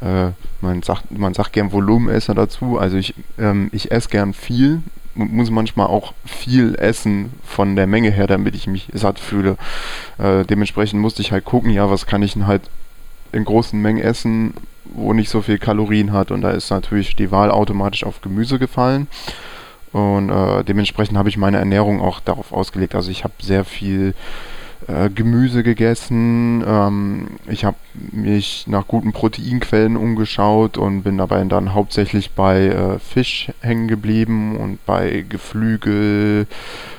äh, 0.01 0.29
man, 0.61 0.81
sagt, 0.83 1.11
man 1.11 1.33
sagt 1.33 1.53
gern 1.53 1.71
Volumenesser 1.71 2.33
dazu, 2.35 2.77
also 2.77 2.97
ich, 2.97 3.13
ähm, 3.37 3.69
ich 3.73 3.91
esse 3.91 4.09
gern 4.09 4.33
viel 4.33 4.81
und 5.15 5.33
muss 5.33 5.49
manchmal 5.49 5.87
auch 5.87 6.13
viel 6.25 6.75
essen 6.75 7.33
von 7.43 7.75
der 7.75 7.87
Menge 7.87 8.11
her, 8.11 8.27
damit 8.27 8.55
ich 8.55 8.67
mich 8.67 8.87
satt 8.93 9.19
fühle. 9.19 9.57
Äh, 10.17 10.45
dementsprechend 10.45 11.01
musste 11.01 11.21
ich 11.21 11.31
halt 11.31 11.45
gucken, 11.45 11.71
ja, 11.71 11.89
was 11.89 12.05
kann 12.05 12.23
ich 12.23 12.33
denn 12.33 12.47
halt 12.47 12.69
in 13.33 13.45
großen 13.45 13.81
Mengen 13.81 14.01
essen, 14.01 14.53
wo 14.85 15.13
nicht 15.13 15.29
so 15.29 15.41
viel 15.41 15.57
Kalorien 15.57 16.11
hat. 16.11 16.31
Und 16.31 16.41
da 16.41 16.51
ist 16.51 16.69
natürlich 16.69 17.15
die 17.15 17.31
Wahl 17.31 17.51
automatisch 17.51 18.03
auf 18.03 18.21
Gemüse 18.21 18.59
gefallen. 18.59 19.07
Und 19.91 20.29
äh, 20.29 20.63
dementsprechend 20.63 21.17
habe 21.17 21.29
ich 21.29 21.37
meine 21.37 21.57
Ernährung 21.57 22.01
auch 22.01 22.19
darauf 22.19 22.53
ausgelegt. 22.53 22.95
Also 22.95 23.11
ich 23.11 23.23
habe 23.23 23.33
sehr 23.41 23.65
viel 23.65 24.13
äh, 24.87 25.09
Gemüse 25.09 25.63
gegessen. 25.63 26.63
Ähm, 26.65 27.27
ich 27.47 27.65
habe 27.65 27.77
mich 28.11 28.65
nach 28.67 28.87
guten 28.87 29.11
Proteinquellen 29.11 29.95
umgeschaut 29.95 30.77
und 30.77 31.03
bin 31.03 31.17
dabei 31.17 31.43
dann 31.43 31.73
hauptsächlich 31.73 32.31
bei 32.31 32.67
äh, 32.67 32.99
Fisch 32.99 33.51
hängen 33.61 33.87
geblieben 33.87 34.55
und 34.57 34.83
bei 34.85 35.25
Geflügel 35.27 36.47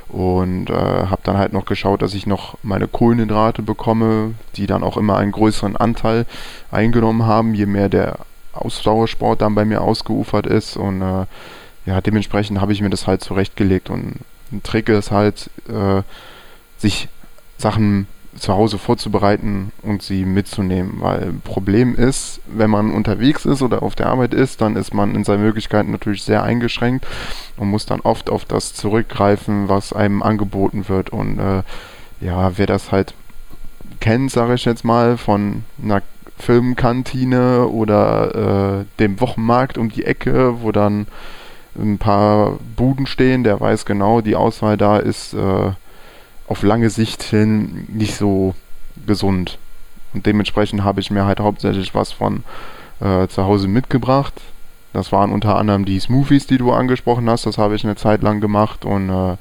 und 0.09 0.71
äh, 0.71 0.75
habe 0.75 1.23
dann 1.25 1.39
halt 1.39 1.53
noch 1.53 1.65
geschaut, 1.65 2.03
dass 2.03 2.15
ich 2.15 2.27
noch 2.27 2.57
meine 2.63 2.87
Kohlenhydrate 2.87 3.63
bekomme, 3.63 4.35
die 4.57 4.67
dann 4.67 4.85
auch 4.85 4.97
immer 4.97 5.17
einen 5.17 5.33
größeren 5.33 5.77
Anteil 5.77 6.27
eingenommen 6.71 7.27
haben, 7.27 7.55
je 7.55 7.67
mehr 7.67 7.89
der 7.89 8.19
Ausdauersport 8.53 9.41
dann 9.41 9.55
bei 9.55 9.65
mir 9.65 9.81
ausgeufert 9.81 10.47
ist 10.47 10.77
und 10.77 11.01
äh, 11.03 11.25
ja, 11.87 12.01
dementsprechend 12.01 12.61
habe 12.61 12.73
ich 12.73 12.81
mir 12.81 12.91
das 12.91 13.07
halt 13.07 13.23
zurechtgelegt 13.23 13.91
und 13.91 14.21
ein 14.53 14.63
Trick 14.63 14.89
ist 14.89 15.11
halt, 15.11 15.51
äh, 15.69 16.03
sich 16.79 17.09
Sachen 17.59 18.07
zu 18.37 18.55
Hause 18.55 18.79
vorzubereiten 18.79 19.73
und 19.83 20.03
sie 20.03 20.25
mitzunehmen, 20.25 21.01
weil 21.01 21.35
Problem 21.45 21.95
ist, 21.95 22.41
wenn 22.47 22.71
man 22.71 22.93
unterwegs 22.93 23.45
ist 23.45 23.61
oder 23.63 23.83
auf 23.83 23.95
der 23.95 24.07
Arbeit 24.07 24.33
ist, 24.33 24.61
dann 24.61 24.77
ist 24.77 24.95
man 24.95 25.15
in 25.15 25.25
seinen 25.25 25.43
Möglichkeiten 25.43 25.91
natürlich 25.91 26.23
sehr 26.23 26.43
eingeschränkt 26.43 27.07
und 27.57 27.69
muss 27.69 27.85
dann 27.85 28.01
oft 28.01 28.31
auf 28.31 28.45
das 28.45 28.75
zurückgreifen, 28.75 29.69
was 29.69 29.93
einem 29.93 30.23
angeboten 30.23 30.89
wird. 30.89 31.11
Und 31.11 31.39
äh, 31.39 31.63
ja, 32.21 32.57
wer 32.57 32.67
das 32.67 32.91
halt 32.91 33.15
kennt, 34.01 34.31
sage 34.31 34.55
ich 34.55 34.65
jetzt 34.65 34.85
mal, 34.85 35.19
von 35.19 35.65
einer 35.83 36.03
Filmkantine 36.39 37.69
oder 37.69 38.81
äh, 38.81 38.85
dem 38.99 39.21
Wochenmarkt 39.21 39.77
um 39.77 39.91
die 39.91 40.07
Ecke, 40.07 40.63
wo 40.63 40.73
dann 40.73 41.07
ein 41.77 41.99
paar 41.99 42.59
Buden 42.77 43.07
stehen, 43.07 43.45
der 43.45 43.61
weiß 43.61 43.85
genau, 43.87 44.21
die 44.21 44.37
Auswahl 44.37 44.77
da 44.77 44.99
ist 44.99 45.35
äh, 45.35 45.71
auf 46.47 46.63
lange 46.63 46.91
Sicht 46.91 47.23
hin 47.23 47.87
nicht 47.89 48.17
so 48.17 48.55
gesund. 49.07 49.59
Und 50.13 50.27
dementsprechend 50.27 50.85
habe 50.85 51.01
ich 51.01 51.11
mir 51.11 51.25
halt 51.25 51.41
hauptsächlich 51.41 51.95
was 51.95 52.13
von 52.13 52.45
äh, 53.01 53.27
zu 53.29 53.45
Hause 53.45 53.69
mitgebracht. 53.69 54.35
Das 54.93 55.11
waren 55.11 55.33
unter 55.33 55.57
anderem 55.57 55.87
die 55.87 55.99
Smoothies, 55.99 56.47
die 56.47 56.59
du 56.59 56.73
angesprochen 56.73 57.29
hast. 57.31 57.47
Das 57.47 57.57
habe 57.57 57.75
ich 57.75 57.85
eine 57.85 57.97
Zeit 57.97 58.23
lang 58.23 58.41
gemacht 58.41 58.85
und 58.85 59.09
äh, 59.09 59.37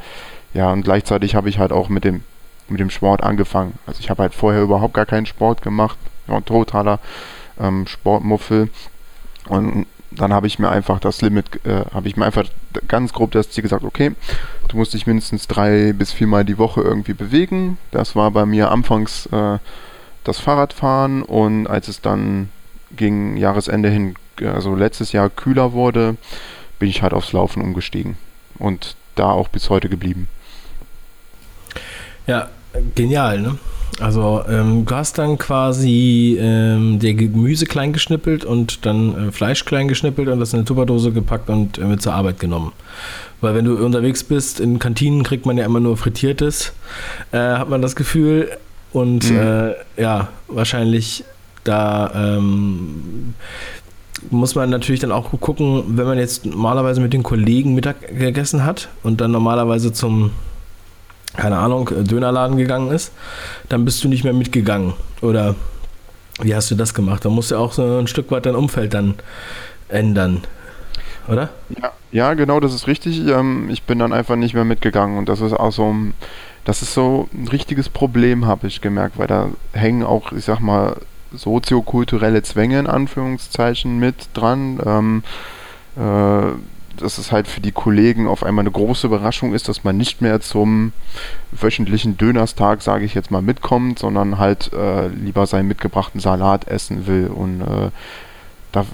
ja, 0.53 0.71
und 0.71 0.83
gleichzeitig 0.83 1.35
habe 1.35 1.49
ich 1.49 1.59
halt 1.59 1.71
auch 1.71 1.89
mit 1.89 2.03
dem 2.03 2.23
mit 2.71 2.79
dem 2.79 2.89
Sport 2.89 3.21
angefangen. 3.21 3.73
Also 3.85 3.99
ich 3.99 4.09
habe 4.09 4.23
halt 4.23 4.33
vorher 4.33 4.61
überhaupt 4.61 4.93
gar 4.93 5.05
keinen 5.05 5.25
Sport 5.25 5.61
gemacht. 5.61 5.97
Ich 6.23 6.29
war 6.31 6.37
ein 6.37 6.45
totaler 6.45 6.99
ähm, 7.59 7.85
Sportmuffel. 7.85 8.69
Und 9.49 9.85
dann 10.11 10.33
habe 10.33 10.47
ich 10.47 10.59
mir 10.59 10.69
einfach 10.69 10.99
das 10.99 11.21
Limit, 11.21 11.65
äh, 11.65 11.85
habe 11.93 12.07
ich 12.07 12.17
mir 12.17 12.25
einfach 12.25 12.45
ganz 12.87 13.13
grob 13.13 13.31
das 13.31 13.49
Ziel 13.49 13.63
gesagt, 13.63 13.83
okay, 13.83 14.11
du 14.67 14.77
musst 14.77 14.93
dich 14.93 15.07
mindestens 15.07 15.47
drei 15.47 15.93
bis 15.93 16.11
viermal 16.11 16.45
die 16.45 16.57
Woche 16.57 16.81
irgendwie 16.81 17.13
bewegen. 17.13 17.77
Das 17.91 18.15
war 18.15 18.31
bei 18.31 18.45
mir 18.45 18.71
anfangs 18.71 19.25
äh, 19.27 19.57
das 20.23 20.39
Fahrradfahren 20.39 21.23
und 21.23 21.67
als 21.67 21.87
es 21.87 22.01
dann 22.01 22.49
gegen 22.95 23.37
Jahresende 23.37 23.89
hin, 23.89 24.15
also 24.43 24.75
letztes 24.75 25.13
Jahr 25.13 25.29
kühler 25.29 25.71
wurde, 25.71 26.17
bin 26.77 26.89
ich 26.89 27.01
halt 27.01 27.13
aufs 27.13 27.31
Laufen 27.31 27.61
umgestiegen 27.61 28.17
und 28.59 28.95
da 29.15 29.31
auch 29.31 29.47
bis 29.47 29.69
heute 29.69 29.87
geblieben. 29.87 30.27
Ja, 32.27 32.49
genial, 32.95 33.41
ne? 33.41 33.57
Also 33.99 34.41
ähm, 34.49 34.85
du 34.85 34.95
hast 34.95 35.17
dann 35.17 35.37
quasi 35.37 36.37
ähm, 36.39 36.97
der 36.99 37.13
Gemüse 37.13 37.65
klein 37.65 37.93
geschnippelt 37.93 38.45
und 38.45 38.85
dann 38.85 39.29
äh, 39.29 39.31
Fleisch 39.31 39.65
klein 39.65 39.87
geschnippelt 39.87 40.27
und 40.29 40.39
das 40.39 40.53
in 40.53 40.59
eine 40.59 40.65
Tupperdose 40.65 41.11
gepackt 41.11 41.49
und 41.49 41.77
äh, 41.77 41.83
mit 41.83 42.01
zur 42.01 42.13
Arbeit 42.13 42.39
genommen. 42.39 42.71
Weil 43.41 43.53
wenn 43.53 43.65
du 43.65 43.83
unterwegs 43.83 44.23
bist, 44.23 44.59
in 44.59 44.79
Kantinen 44.79 45.23
kriegt 45.23 45.45
man 45.45 45.57
ja 45.57 45.65
immer 45.65 45.79
nur 45.79 45.97
Frittiertes, 45.97 46.73
äh, 47.31 47.37
hat 47.37 47.69
man 47.69 47.81
das 47.81 47.95
Gefühl. 47.95 48.49
Und 48.91 49.29
mhm. 49.29 49.37
Äh, 49.37 49.73
ja, 50.01 50.29
wahrscheinlich 50.47 51.23
da 51.63 52.11
ähm, 52.15 53.33
muss 54.29 54.55
man 54.55 54.69
natürlich 54.69 55.01
dann 55.01 55.11
auch 55.11 55.31
gucken, 55.39 55.83
wenn 55.97 56.05
man 56.05 56.17
jetzt 56.17 56.45
normalerweise 56.45 57.01
mit 57.01 57.13
den 57.13 57.23
Kollegen 57.23 57.73
Mittag 57.75 58.17
gegessen 58.17 58.63
hat 58.63 58.89
und 59.03 59.21
dann 59.21 59.31
normalerweise 59.31 59.93
zum 59.93 60.31
keine 61.37 61.57
Ahnung, 61.57 61.89
äh, 61.89 62.03
Dönerladen 62.03 62.57
gegangen 62.57 62.91
ist, 62.91 63.11
dann 63.69 63.85
bist 63.85 64.03
du 64.03 64.07
nicht 64.07 64.23
mehr 64.23 64.33
mitgegangen. 64.33 64.93
Oder 65.21 65.55
wie 66.41 66.55
hast 66.55 66.71
du 66.71 66.75
das 66.75 66.93
gemacht? 66.93 67.25
Da 67.25 67.29
musst 67.29 67.51
du 67.51 67.57
auch 67.57 67.73
so 67.73 67.99
ein 67.99 68.07
Stück 68.07 68.31
weit 68.31 68.45
dein 68.45 68.55
Umfeld 68.55 68.93
dann 68.93 69.15
ändern, 69.89 70.41
oder? 71.27 71.49
Ja, 71.81 71.91
ja 72.11 72.33
genau, 72.33 72.59
das 72.59 72.73
ist 72.73 72.87
richtig. 72.87 73.19
Ähm, 73.27 73.69
ich 73.69 73.83
bin 73.83 73.99
dann 73.99 74.13
einfach 74.13 74.35
nicht 74.35 74.53
mehr 74.53 74.65
mitgegangen 74.65 75.17
und 75.17 75.29
das 75.29 75.41
ist 75.41 75.53
auch 75.53 75.71
so 75.71 75.95
das 76.63 76.81
ist 76.81 76.93
so 76.93 77.27
ein 77.33 77.47
richtiges 77.47 77.89
Problem, 77.89 78.45
habe 78.45 78.67
ich 78.67 78.81
gemerkt, 78.81 79.17
weil 79.17 79.27
da 79.27 79.49
hängen 79.73 80.03
auch, 80.03 80.31
ich 80.31 80.45
sag 80.45 80.59
mal, 80.59 80.97
soziokulturelle 81.33 82.43
Zwänge 82.43 82.79
in 82.79 82.87
Anführungszeichen 82.87 83.97
mit 83.97 84.29
dran. 84.33 84.79
Ähm, 84.85 85.23
äh, 85.97 86.51
dass 87.01 87.17
es 87.17 87.31
halt 87.31 87.47
für 87.47 87.61
die 87.61 87.71
Kollegen 87.71 88.27
auf 88.27 88.43
einmal 88.43 88.63
eine 88.63 88.71
große 88.71 89.07
Überraschung 89.07 89.53
ist, 89.53 89.67
dass 89.67 89.83
man 89.83 89.97
nicht 89.97 90.21
mehr 90.21 90.41
zum 90.41 90.93
wöchentlichen 91.51 92.17
Dönerstag, 92.17 92.81
sage 92.81 93.05
ich 93.05 93.13
jetzt 93.13 93.31
mal, 93.31 93.41
mitkommt, 93.41 93.99
sondern 93.99 94.37
halt 94.37 94.71
äh, 94.73 95.07
lieber 95.07 95.45
seinen 95.47 95.67
mitgebrachten 95.67 96.19
Salat 96.19 96.67
essen 96.67 97.07
will. 97.07 97.27
Und 97.27 97.61
äh, 97.61 97.89
da 98.71 98.85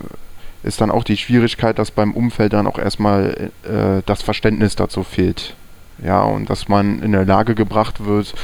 ist 0.63 0.81
dann 0.81 0.91
auch 0.91 1.03
die 1.03 1.17
Schwierigkeit, 1.17 1.79
dass 1.79 1.91
beim 1.91 2.13
Umfeld 2.13 2.53
dann 2.53 2.67
auch 2.67 2.79
erstmal 2.79 3.51
äh, 3.63 4.01
das 4.05 4.21
Verständnis 4.21 4.75
dazu 4.75 5.03
fehlt. 5.03 5.55
Ja, 6.03 6.23
und 6.23 6.49
dass 6.49 6.67
man 6.67 7.01
in 7.01 7.11
der 7.11 7.25
Lage 7.25 7.55
gebracht 7.55 8.05
wird, 8.05 8.35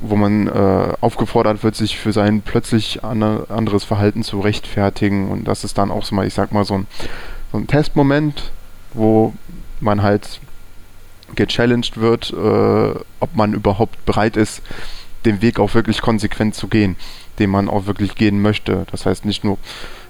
wo 0.00 0.16
man 0.16 0.48
äh, 0.48 0.94
aufgefordert 1.00 1.62
wird, 1.62 1.74
sich 1.74 1.98
für 1.98 2.12
sein 2.12 2.42
plötzlich 2.42 3.04
anderes 3.04 3.84
Verhalten 3.84 4.22
zu 4.22 4.40
rechtfertigen. 4.40 5.30
Und 5.30 5.44
das 5.44 5.64
ist 5.64 5.78
dann 5.78 5.90
auch 5.90 6.04
so 6.04 6.14
mal, 6.14 6.26
ich 6.26 6.34
sag 6.34 6.52
mal, 6.52 6.64
so 6.64 6.74
ein, 6.74 6.86
so 7.52 7.58
ein 7.58 7.66
Testmoment, 7.66 8.50
wo 8.94 9.34
man 9.80 10.02
halt 10.02 10.40
gechallenged 11.36 11.96
wird, 11.98 12.32
äh, 12.32 12.94
ob 13.20 13.34
man 13.34 13.52
überhaupt 13.52 14.04
bereit 14.04 14.36
ist, 14.36 14.62
den 15.24 15.42
Weg 15.42 15.58
auch 15.60 15.74
wirklich 15.74 16.00
konsequent 16.00 16.54
zu 16.54 16.68
gehen, 16.68 16.96
den 17.38 17.50
man 17.50 17.68
auch 17.68 17.86
wirklich 17.86 18.14
gehen 18.14 18.42
möchte. 18.42 18.86
Das 18.90 19.06
heißt 19.06 19.24
nicht 19.24 19.44
nur 19.44 19.58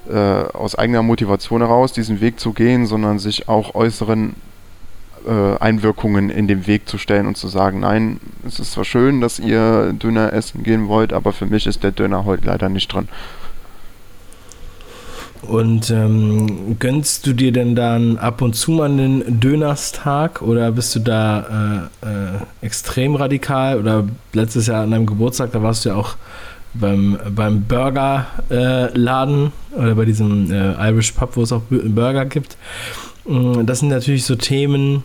äh, 0.09 0.15
aus 0.15 0.75
eigener 0.75 1.03
Motivation 1.03 1.61
heraus 1.61 1.93
diesen 1.93 2.21
Weg 2.21 2.39
zu 2.39 2.53
gehen, 2.53 2.85
sondern 2.85 3.19
sich 3.19 3.47
auch 3.47 3.75
äußeren 3.75 4.35
äh, 5.27 5.57
Einwirkungen 5.59 6.29
in 6.29 6.47
den 6.47 6.65
Weg 6.65 6.87
zu 6.87 6.97
stellen 6.97 7.27
und 7.27 7.37
zu 7.37 7.47
sagen, 7.47 7.81
nein, 7.81 8.19
es 8.47 8.59
ist 8.59 8.71
zwar 8.71 8.85
schön, 8.85 9.21
dass 9.21 9.39
ihr 9.39 9.93
Döner 9.93 10.33
essen 10.33 10.63
gehen 10.63 10.87
wollt, 10.87 11.13
aber 11.13 11.33
für 11.33 11.45
mich 11.45 11.67
ist 11.67 11.83
der 11.83 11.91
Döner 11.91 12.25
heute 12.25 12.45
leider 12.45 12.69
nicht 12.69 12.91
drin. 12.91 13.07
Und 15.41 15.89
ähm, 15.89 16.77
gönnst 16.79 17.25
du 17.25 17.33
dir 17.33 17.51
denn 17.51 17.75
dann 17.75 18.17
ab 18.17 18.41
und 18.41 18.53
zu 18.55 18.71
mal 18.71 18.89
einen 18.89 19.39
Dönerstag 19.39 20.41
oder 20.41 20.71
bist 20.71 20.95
du 20.95 20.99
da 20.99 21.89
äh, 22.03 22.07
äh, 22.07 22.39
extrem 22.61 23.15
radikal? 23.15 23.79
Oder 23.79 24.05
letztes 24.33 24.67
Jahr 24.67 24.83
an 24.83 24.91
deinem 24.91 25.07
Geburtstag, 25.07 25.51
da 25.51 25.63
warst 25.63 25.85
du 25.85 25.89
ja 25.89 25.95
auch 25.95 26.15
beim, 26.73 27.17
beim 27.35 27.63
Burgerladen 27.63 29.51
äh, 29.71 29.75
oder 29.75 29.95
bei 29.95 30.05
diesem 30.05 30.51
äh, 30.51 30.89
Irish 30.89 31.11
Pub, 31.13 31.35
wo 31.35 31.41
es 31.41 31.51
auch 31.51 31.63
Burger 31.69 32.25
gibt. 32.25 32.55
Mm, 33.25 33.65
das 33.65 33.79
sind 33.79 33.89
natürlich 33.89 34.25
so 34.25 34.35
Themen, 34.35 35.03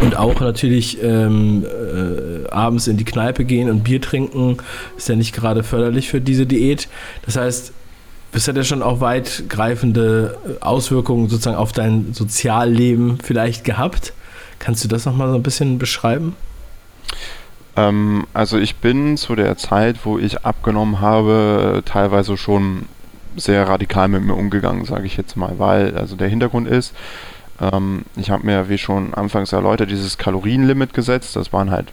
und 0.00 0.16
auch 0.16 0.40
natürlich 0.40 1.02
ähm, 1.02 1.64
äh, 1.64 2.48
abends 2.48 2.86
in 2.86 2.96
die 2.96 3.04
Kneipe 3.04 3.44
gehen 3.44 3.68
und 3.68 3.84
Bier 3.84 4.00
trinken 4.00 4.56
ist 4.96 5.08
ja 5.08 5.16
nicht 5.16 5.34
gerade 5.34 5.62
förderlich 5.62 6.08
für 6.08 6.20
diese 6.20 6.46
Diät. 6.46 6.88
Das 7.26 7.36
heißt, 7.36 7.72
das 8.32 8.48
hat 8.48 8.56
ja 8.56 8.64
schon 8.64 8.82
auch 8.82 9.00
weitgreifende 9.00 10.38
äh, 10.46 10.62
Auswirkungen 10.62 11.28
sozusagen 11.28 11.56
auf 11.56 11.72
dein 11.72 12.12
Sozialleben 12.14 13.18
vielleicht 13.22 13.64
gehabt. 13.64 14.12
Kannst 14.58 14.82
du 14.84 14.88
das 14.88 15.06
nochmal 15.06 15.28
so 15.28 15.34
ein 15.34 15.42
bisschen 15.42 15.78
beschreiben? 15.78 16.34
Ähm, 17.76 18.26
also 18.32 18.58
ich 18.58 18.76
bin 18.76 19.16
zu 19.16 19.34
der 19.34 19.56
Zeit, 19.56 20.04
wo 20.04 20.18
ich 20.18 20.44
abgenommen 20.44 21.00
habe, 21.00 21.82
teilweise 21.84 22.36
schon 22.36 22.86
sehr 23.36 23.68
radikal 23.68 24.08
mit 24.08 24.22
mir 24.22 24.34
umgegangen, 24.34 24.84
sage 24.84 25.06
ich 25.06 25.16
jetzt 25.16 25.36
mal, 25.36 25.58
weil 25.58 25.96
also 25.96 26.16
der 26.16 26.28
Hintergrund 26.28 26.68
ist, 26.68 26.94
ähm, 27.60 28.04
ich 28.16 28.30
habe 28.30 28.44
mir, 28.46 28.68
wie 28.68 28.78
schon 28.78 29.14
anfangs 29.14 29.52
erläutert, 29.52 29.90
dieses 29.90 30.18
Kalorienlimit 30.18 30.94
gesetzt. 30.94 31.36
Das 31.36 31.52
waren 31.52 31.70
halt 31.70 31.92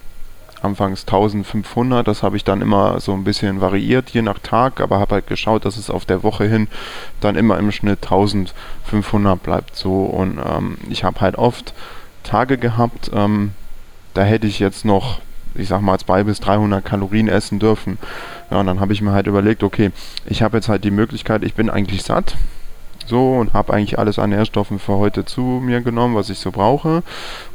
anfangs 0.62 1.02
1500, 1.02 2.06
das 2.06 2.22
habe 2.22 2.36
ich 2.36 2.44
dann 2.44 2.62
immer 2.62 3.00
so 3.00 3.12
ein 3.12 3.24
bisschen 3.24 3.60
variiert, 3.60 4.10
je 4.10 4.22
nach 4.22 4.38
Tag, 4.38 4.80
aber 4.80 4.98
habe 4.98 5.16
halt 5.16 5.26
geschaut, 5.26 5.64
dass 5.64 5.76
es 5.76 5.90
auf 5.90 6.04
der 6.04 6.22
Woche 6.22 6.44
hin 6.44 6.68
dann 7.20 7.36
immer 7.36 7.58
im 7.58 7.72
Schnitt 7.72 8.02
1500 8.02 9.42
bleibt. 9.42 9.76
So 9.76 10.04
und 10.04 10.38
ähm, 10.38 10.78
ich 10.88 11.04
habe 11.04 11.20
halt 11.20 11.36
oft 11.36 11.74
Tage 12.22 12.58
gehabt, 12.58 13.10
ähm, 13.14 13.52
da 14.14 14.22
hätte 14.22 14.46
ich 14.46 14.58
jetzt 14.58 14.84
noch, 14.84 15.20
ich 15.54 15.68
sag 15.68 15.80
mal, 15.80 15.98
200 15.98 16.26
bis 16.26 16.40
300 16.40 16.84
Kalorien 16.84 17.28
essen 17.28 17.58
dürfen. 17.58 17.98
Ja, 18.50 18.60
und 18.60 18.66
dann 18.66 18.80
habe 18.80 18.92
ich 18.92 19.00
mir 19.00 19.12
halt 19.12 19.26
überlegt, 19.26 19.62
okay, 19.62 19.92
ich 20.26 20.42
habe 20.42 20.56
jetzt 20.58 20.68
halt 20.68 20.84
die 20.84 20.90
Möglichkeit, 20.90 21.44
ich 21.44 21.54
bin 21.54 21.70
eigentlich 21.70 22.02
satt, 22.02 22.36
so 23.06 23.34
und 23.34 23.52
habe 23.52 23.72
eigentlich 23.72 23.98
alles 23.98 24.18
an 24.18 24.30
Nährstoffen 24.30 24.78
für 24.78 24.94
heute 24.94 25.24
zu 25.24 25.40
mir 25.40 25.80
genommen, 25.80 26.14
was 26.14 26.30
ich 26.30 26.38
so 26.38 26.50
brauche. 26.50 27.02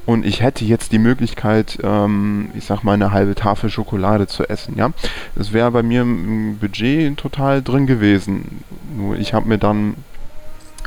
Und 0.06 0.26
ich 0.26 0.42
hätte 0.42 0.66
jetzt 0.66 0.92
die 0.92 1.00
Möglichkeit, 1.00 1.80
ähm, 1.84 2.50
ich 2.54 2.66
sag 2.66 2.84
mal, 2.84 2.94
eine 2.94 3.12
halbe 3.12 3.36
Tafel 3.36 3.70
Schokolade 3.70 4.28
zu 4.28 4.48
essen. 4.48 4.76
Ja, 4.78 4.92
das 5.36 5.54
wäre 5.54 5.72
bei 5.72 5.84
mir 5.84 6.02
im 6.02 6.58
Budget 6.60 7.18
total 7.18 7.62
drin 7.62 7.88
gewesen. 7.88 8.64
Nur 8.96 9.18
ich 9.18 9.34
habe 9.34 9.48
mir 9.48 9.58
dann, 9.58 9.96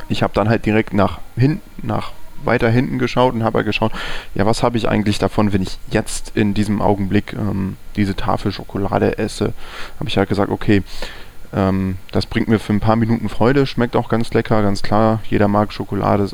ich 0.07 0.23
habe 0.23 0.33
dann 0.33 0.49
halt 0.49 0.65
direkt 0.65 0.93
nach 0.93 1.19
hinten, 1.35 1.61
nach 1.85 2.11
weiter 2.43 2.69
hinten 2.69 2.99
geschaut 2.99 3.33
und 3.33 3.43
habe 3.43 3.57
halt 3.57 3.67
geschaut, 3.67 3.91
ja, 4.35 4.45
was 4.45 4.63
habe 4.63 4.77
ich 4.77 4.87
eigentlich 4.87 5.19
davon, 5.19 5.51
wenn 5.51 5.63
ich 5.63 5.77
jetzt 5.91 6.31
in 6.35 6.53
diesem 6.53 6.81
Augenblick 6.81 7.33
ähm, 7.33 7.75
diese 7.95 8.15
Tafel 8.15 8.51
Schokolade 8.51 9.17
esse? 9.17 9.53
Habe 9.99 10.09
ich 10.09 10.17
halt 10.17 10.29
gesagt, 10.29 10.51
okay, 10.51 10.83
ähm, 11.53 11.97
das 12.11 12.25
bringt 12.25 12.47
mir 12.47 12.59
für 12.59 12.73
ein 12.73 12.79
paar 12.79 12.95
Minuten 12.95 13.29
Freude, 13.29 13.65
schmeckt 13.65 13.95
auch 13.95 14.09
ganz 14.09 14.33
lecker, 14.33 14.61
ganz 14.61 14.81
klar. 14.81 15.21
Jeder 15.29 15.47
mag 15.47 15.73
Schokolade, 15.73 16.29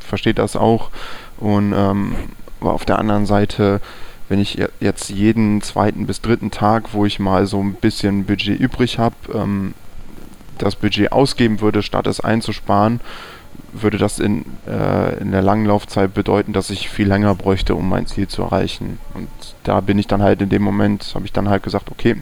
versteht 0.00 0.38
das 0.38 0.56
auch. 0.56 0.90
Und 1.38 1.72
ähm, 1.76 2.14
auf 2.60 2.84
der 2.84 2.98
anderen 2.98 3.26
Seite, 3.26 3.80
wenn 4.28 4.40
ich 4.40 4.62
jetzt 4.80 5.10
jeden 5.10 5.60
zweiten 5.62 6.06
bis 6.06 6.20
dritten 6.20 6.50
Tag, 6.50 6.92
wo 6.92 7.04
ich 7.04 7.18
mal 7.18 7.46
so 7.46 7.62
ein 7.62 7.74
bisschen 7.74 8.24
Budget 8.24 8.58
übrig 8.58 8.98
habe, 8.98 9.16
ähm, 9.34 9.74
das 10.58 10.76
Budget 10.76 11.12
ausgeben 11.12 11.60
würde, 11.60 11.82
statt 11.82 12.06
es 12.06 12.20
einzusparen, 12.20 13.00
würde 13.72 13.98
das 13.98 14.20
in, 14.20 14.44
äh, 14.66 15.18
in 15.18 15.32
der 15.32 15.42
langen 15.42 15.66
Laufzeit 15.66 16.14
bedeuten, 16.14 16.52
dass 16.52 16.70
ich 16.70 16.88
viel 16.88 17.08
länger 17.08 17.34
bräuchte, 17.34 17.74
um 17.74 17.88
mein 17.88 18.06
Ziel 18.06 18.28
zu 18.28 18.42
erreichen. 18.42 18.98
Und 19.14 19.28
da 19.64 19.80
bin 19.80 19.98
ich 19.98 20.06
dann 20.06 20.22
halt 20.22 20.40
in 20.40 20.48
dem 20.48 20.62
Moment, 20.62 21.10
habe 21.14 21.24
ich 21.24 21.32
dann 21.32 21.48
halt 21.48 21.62
gesagt, 21.62 21.90
okay, 21.90 22.16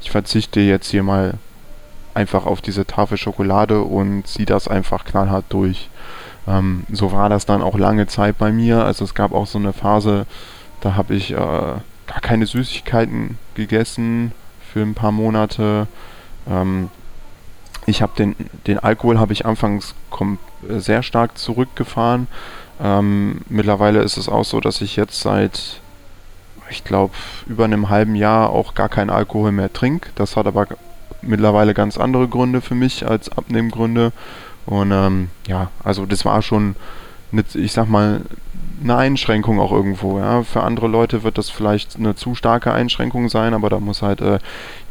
ich 0.00 0.10
verzichte 0.10 0.60
jetzt 0.60 0.90
hier 0.90 1.02
mal 1.02 1.34
einfach 2.14 2.46
auf 2.46 2.60
diese 2.60 2.86
Tafel 2.86 3.16
Schokolade 3.16 3.82
und 3.82 4.26
ziehe 4.26 4.46
das 4.46 4.68
einfach 4.68 5.04
knallhart 5.04 5.44
durch. 5.48 5.88
Ähm, 6.48 6.84
so 6.90 7.12
war 7.12 7.28
das 7.28 7.46
dann 7.46 7.62
auch 7.62 7.78
lange 7.78 8.06
Zeit 8.06 8.38
bei 8.38 8.52
mir. 8.52 8.84
Also 8.84 9.04
es 9.04 9.14
gab 9.14 9.32
auch 9.32 9.46
so 9.46 9.58
eine 9.58 9.72
Phase, 9.72 10.26
da 10.80 10.96
habe 10.96 11.14
ich 11.14 11.32
äh, 11.32 11.36
gar 11.36 12.20
keine 12.20 12.46
Süßigkeiten 12.46 13.38
gegessen 13.54 14.32
für 14.72 14.82
ein 14.82 14.94
paar 14.94 15.12
Monate. 15.12 15.86
Ähm, 16.48 16.90
ich 17.86 18.02
habe 18.02 18.12
den, 18.16 18.36
den 18.66 18.78
Alkohol 18.78 19.18
habe 19.18 19.32
ich 19.32 19.46
anfangs 19.46 19.94
sehr 20.68 21.02
stark 21.02 21.38
zurückgefahren. 21.38 22.26
Ähm, 22.82 23.42
mittlerweile 23.48 24.02
ist 24.02 24.16
es 24.16 24.28
auch 24.28 24.44
so, 24.44 24.60
dass 24.60 24.80
ich 24.80 24.96
jetzt 24.96 25.20
seit 25.20 25.80
ich 26.70 26.84
glaube, 26.84 27.14
über 27.46 27.64
einem 27.64 27.88
halben 27.88 28.14
Jahr 28.14 28.50
auch 28.50 28.74
gar 28.74 28.88
keinen 28.88 29.10
Alkohol 29.10 29.52
mehr 29.52 29.72
trinke. 29.72 30.10
Das 30.14 30.36
hat 30.36 30.46
aber 30.46 30.66
mittlerweile 31.22 31.74
ganz 31.74 31.98
andere 31.98 32.28
Gründe 32.28 32.60
für 32.60 32.74
mich 32.74 33.06
als 33.06 33.28
Abnehmgründe. 33.30 34.12
Und 34.66 34.92
ähm, 34.92 35.28
ja, 35.46 35.70
also 35.82 36.06
das 36.06 36.24
war 36.24 36.42
schon, 36.42 36.76
eine, 37.32 37.44
ich 37.54 37.72
sag 37.72 37.88
mal, 37.88 38.22
eine 38.82 38.96
Einschränkung 38.96 39.60
auch 39.60 39.72
irgendwo. 39.72 40.18
Ja. 40.18 40.42
Für 40.42 40.62
andere 40.62 40.88
Leute 40.88 41.22
wird 41.22 41.38
das 41.38 41.50
vielleicht 41.50 41.96
eine 41.96 42.14
zu 42.14 42.34
starke 42.34 42.72
Einschränkung 42.72 43.28
sein, 43.28 43.54
aber 43.54 43.68
da 43.68 43.80
muss 43.80 44.02
halt 44.02 44.20
äh, 44.20 44.38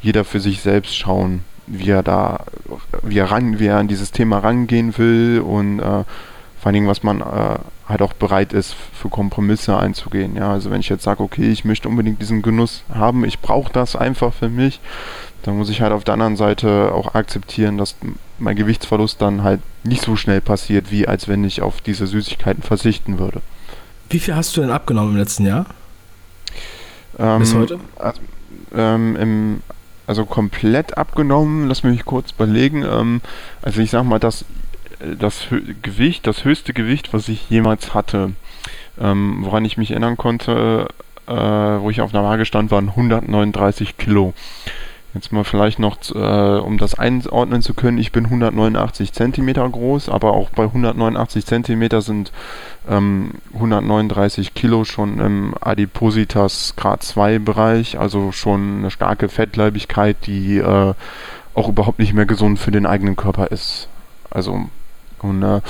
jeder 0.01 0.25
für 0.25 0.39
sich 0.39 0.61
selbst 0.61 0.95
schauen, 0.95 1.43
wie 1.65 1.89
er 1.89 2.03
da, 2.03 2.45
wie 3.03 3.17
er 3.17 3.31
ran, 3.31 3.59
wie 3.59 3.67
er 3.67 3.77
an 3.77 3.87
dieses 3.87 4.11
Thema 4.11 4.39
rangehen 4.39 4.97
will 4.97 5.41
und 5.45 5.79
äh, 5.79 6.03
vor 6.59 6.67
allen 6.67 6.73
Dingen, 6.73 6.87
was 6.87 7.03
man 7.03 7.21
äh, 7.21 7.57
halt 7.87 8.01
auch 8.01 8.13
bereit 8.13 8.51
ist, 8.51 8.75
für 8.93 9.09
Kompromisse 9.09 9.77
einzugehen. 9.77 10.35
Ja, 10.35 10.51
also 10.51 10.71
wenn 10.71 10.81
ich 10.81 10.89
jetzt 10.89 11.03
sage, 11.03 11.23
okay, 11.23 11.49
ich 11.49 11.63
möchte 11.63 11.87
unbedingt 11.87 12.21
diesen 12.21 12.41
Genuss 12.41 12.83
haben, 12.93 13.23
ich 13.23 13.39
brauche 13.39 13.71
das 13.71 13.95
einfach 13.95 14.33
für 14.33 14.49
mich, 14.49 14.81
dann 15.43 15.57
muss 15.57 15.69
ich 15.69 15.81
halt 15.81 15.93
auf 15.93 16.03
der 16.03 16.15
anderen 16.15 16.35
Seite 16.35 16.91
auch 16.93 17.15
akzeptieren, 17.15 17.77
dass 17.77 17.95
mein 18.39 18.57
Gewichtsverlust 18.57 19.21
dann 19.21 19.43
halt 19.43 19.61
nicht 19.83 20.01
so 20.03 20.17
schnell 20.17 20.41
passiert, 20.41 20.91
wie 20.91 21.07
als 21.07 21.29
wenn 21.29 21.45
ich 21.45 21.61
auf 21.61 21.79
diese 21.79 22.07
Süßigkeiten 22.07 22.61
verzichten 22.61 23.19
würde. 23.19 23.41
Wie 24.09 24.19
viel 24.19 24.35
hast 24.35 24.57
du 24.57 24.61
denn 24.61 24.71
abgenommen 24.71 25.11
im 25.11 25.17
letzten 25.17 25.45
Jahr? 25.45 25.67
Ähm, 27.17 27.39
Bis 27.39 27.53
heute? 27.53 27.79
Also, 27.95 28.19
ähm, 28.75 29.15
im, 29.15 29.61
also 30.07 30.25
komplett 30.25 30.97
abgenommen, 30.97 31.67
lass 31.67 31.83
mich 31.83 32.03
kurz 32.03 32.31
überlegen. 32.31 32.83
Ähm, 32.83 33.21
also 33.61 33.79
ich 33.79 33.91
sag 33.91 34.03
mal, 34.03 34.19
dass 34.19 34.43
das 34.99 35.47
Gewicht, 35.81 36.27
das 36.27 36.43
höchste 36.43 36.73
Gewicht, 36.73 37.13
was 37.13 37.29
ich 37.29 37.49
jemals 37.49 37.93
hatte, 37.93 38.31
ähm, 38.99 39.39
woran 39.41 39.65
ich 39.65 39.77
mich 39.77 39.91
erinnern 39.91 40.17
konnte, 40.17 40.87
äh, 41.27 41.33
wo 41.33 41.89
ich 41.89 42.01
auf 42.01 42.13
einer 42.13 42.23
Waage 42.23 42.45
stand, 42.45 42.71
waren 42.71 42.89
139 42.89 43.97
Kilo. 43.97 44.33
Jetzt 45.13 45.31
mal 45.31 45.43
vielleicht 45.43 45.79
noch, 45.79 45.97
äh, 46.13 46.59
um 46.59 46.77
das 46.77 46.93
einordnen 46.93 47.63
zu 47.63 47.73
können, 47.73 47.97
ich 47.97 48.11
bin 48.11 48.25
189 48.25 49.11
Zentimeter 49.11 49.67
groß, 49.67 50.07
aber 50.07 50.33
auch 50.33 50.51
bei 50.51 50.63
189 50.65 51.45
Zentimeter 51.47 52.01
sind 52.01 52.31
ähm, 52.87 53.31
139 53.55 54.53
Kilo 54.53 54.83
schon 54.83 55.19
im 55.19 55.55
Adipositas 55.59 56.75
Grad 56.75 57.01
2 57.01 57.39
Bereich, 57.39 57.97
also 57.97 58.31
schon 58.31 58.79
eine 58.79 58.91
starke 58.91 59.29
Fettleibigkeit, 59.29 60.17
die 60.27 60.57
äh, 60.57 60.93
auch 61.55 61.67
überhaupt 61.67 61.97
nicht 61.97 62.13
mehr 62.13 62.27
gesund 62.27 62.59
für 62.59 62.71
den 62.71 62.85
eigenen 62.85 63.15
Körper 63.15 63.47
ist. 63.47 63.87
Also 64.29 64.69
und 65.23 65.43
äh, 65.43 65.61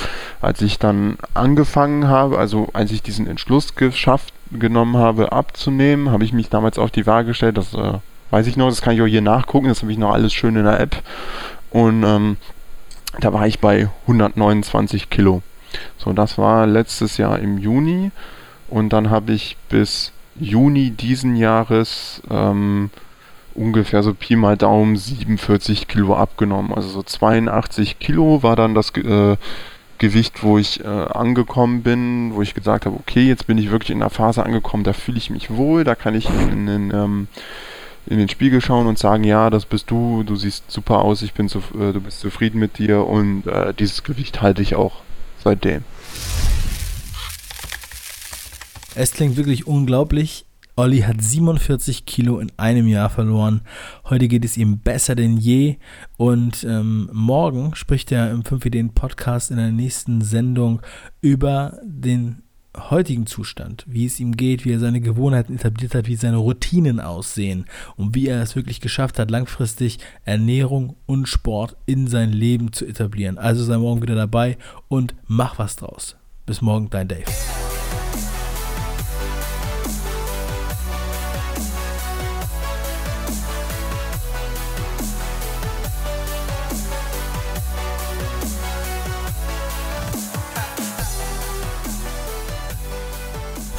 als 0.41 0.61
ich 0.61 0.79
dann 0.79 1.17
angefangen 1.33 2.07
habe, 2.07 2.37
also 2.37 2.69
als 2.73 2.91
ich 2.91 3.01
diesen 3.01 3.27
Entschluss 3.27 3.75
geschafft 3.75 4.33
genommen 4.51 4.97
habe, 4.97 5.31
abzunehmen, 5.31 6.11
habe 6.11 6.23
ich 6.23 6.33
mich 6.33 6.49
damals 6.49 6.79
auf 6.79 6.91
die 6.91 7.05
Waage 7.05 7.29
gestellt. 7.29 7.57
Das 7.57 7.73
äh, 7.73 7.93
weiß 8.31 8.47
ich 8.47 8.57
noch, 8.57 8.69
das 8.69 8.81
kann 8.81 8.93
ich 8.95 9.01
auch 9.01 9.07
hier 9.07 9.21
nachgucken. 9.21 9.67
Das 9.67 9.81
habe 9.81 9.91
ich 9.91 9.97
noch 9.97 10.13
alles 10.13 10.33
schön 10.33 10.55
in 10.55 10.65
der 10.65 10.79
App. 10.79 10.95
Und 11.71 12.03
ähm, 12.03 12.37
da 13.19 13.33
war 13.33 13.47
ich 13.47 13.59
bei 13.59 13.89
129 14.03 15.09
Kilo. 15.09 15.41
So, 15.97 16.13
das 16.13 16.37
war 16.37 16.65
letztes 16.65 17.17
Jahr 17.17 17.39
im 17.39 17.57
Juni. 17.57 18.11
Und 18.69 18.93
dann 18.93 19.09
habe 19.09 19.33
ich 19.33 19.57
bis 19.69 20.11
Juni 20.39 20.91
diesen 20.91 21.35
Jahres 21.35 22.21
ähm, 22.29 22.91
ungefähr 23.55 24.03
so 24.03 24.13
Pi 24.13 24.35
mal 24.35 24.57
Daumen 24.57 24.95
47 24.95 25.87
Kilo 25.87 26.15
abgenommen. 26.15 26.73
Also 26.73 26.89
so 26.89 27.03
82 27.03 27.99
Kilo 27.99 28.43
war 28.43 28.55
dann 28.55 28.75
das 28.75 28.91
äh, 28.95 29.37
Gewicht, 29.99 30.43
wo 30.43 30.57
ich 30.57 30.83
äh, 30.83 30.87
angekommen 30.87 31.83
bin, 31.83 32.33
wo 32.33 32.41
ich 32.41 32.55
gesagt 32.55 32.85
habe, 32.85 32.95
okay, 32.95 33.27
jetzt 33.27 33.47
bin 33.47 33.57
ich 33.57 33.69
wirklich 33.69 33.91
in 33.91 33.99
der 33.99 34.09
Phase 34.09 34.43
angekommen, 34.43 34.83
da 34.83 34.93
fühle 34.93 35.17
ich 35.17 35.29
mich 35.29 35.51
wohl, 35.51 35.83
da 35.83 35.93
kann 35.93 36.15
ich 36.15 36.27
in, 36.29 36.67
in, 36.67 36.91
ähm, 36.91 37.27
in, 38.07 38.17
den 38.17 38.29
Spiegel 38.29 38.61
schauen 38.61 38.87
und 38.87 38.97
sagen, 38.97 39.25
ja, 39.25 39.49
das 39.49 39.65
bist 39.65 39.91
du, 39.91 40.23
du 40.23 40.35
siehst 40.35 40.71
super 40.71 40.99
aus, 40.99 41.21
ich 41.21 41.33
bin 41.33 41.49
zu, 41.49 41.59
äh, 41.59 41.91
du 41.91 41.99
bist 41.99 42.21
zufrieden 42.21 42.59
mit 42.59 42.77
dir 42.77 43.05
und 43.05 43.45
äh, 43.45 43.73
dieses 43.73 44.03
Gewicht 44.03 44.41
halte 44.41 44.61
ich 44.61 44.75
auch 44.75 45.01
seitdem. 45.43 45.83
Es 48.95 49.11
klingt 49.11 49.35
wirklich 49.35 49.67
unglaublich, 49.67 50.45
Olli 50.79 51.01
hat 51.01 51.21
47 51.21 52.05
Kilo 52.05 52.39
in 52.39 52.53
einem 52.55 52.87
Jahr 52.87 53.09
verloren. 53.09 53.59
Heute 54.05 54.29
geht 54.29 54.45
es 54.45 54.55
ihm 54.55 54.79
besser 54.79 55.13
denn 55.13 55.35
je. 55.35 55.75
Und 56.15 56.63
ähm, 56.63 57.09
morgen 57.11 57.75
spricht 57.75 58.13
er 58.13 58.31
im 58.31 58.45
5 58.45 58.65
Ideen 58.65 58.93
Podcast 58.93 59.51
in 59.51 59.57
der 59.57 59.71
nächsten 59.71 60.21
Sendung 60.21 60.81
über 61.19 61.77
den 61.83 62.43
heutigen 62.77 63.25
Zustand, 63.25 63.83
wie 63.89 64.05
es 64.05 64.21
ihm 64.21 64.37
geht, 64.37 64.63
wie 64.63 64.71
er 64.71 64.79
seine 64.79 65.01
Gewohnheiten 65.01 65.55
etabliert 65.55 65.95
hat, 65.95 66.07
wie 66.07 66.15
seine 66.15 66.37
Routinen 66.37 67.01
aussehen 67.01 67.65
und 67.97 68.15
wie 68.15 68.27
er 68.27 68.41
es 68.41 68.55
wirklich 68.55 68.79
geschafft 68.79 69.19
hat, 69.19 69.29
langfristig 69.29 69.99
Ernährung 70.23 70.95
und 71.05 71.27
Sport 71.27 71.75
in 71.87 72.07
sein 72.07 72.31
Leben 72.31 72.71
zu 72.71 72.85
etablieren. 72.85 73.37
Also 73.37 73.65
sei 73.65 73.77
morgen 73.77 74.01
wieder 74.01 74.15
dabei 74.15 74.57
und 74.87 75.13
mach 75.27 75.59
was 75.59 75.75
draus. 75.75 76.15
Bis 76.45 76.61
morgen, 76.61 76.89
dein 76.89 77.09
Dave. 77.09 77.25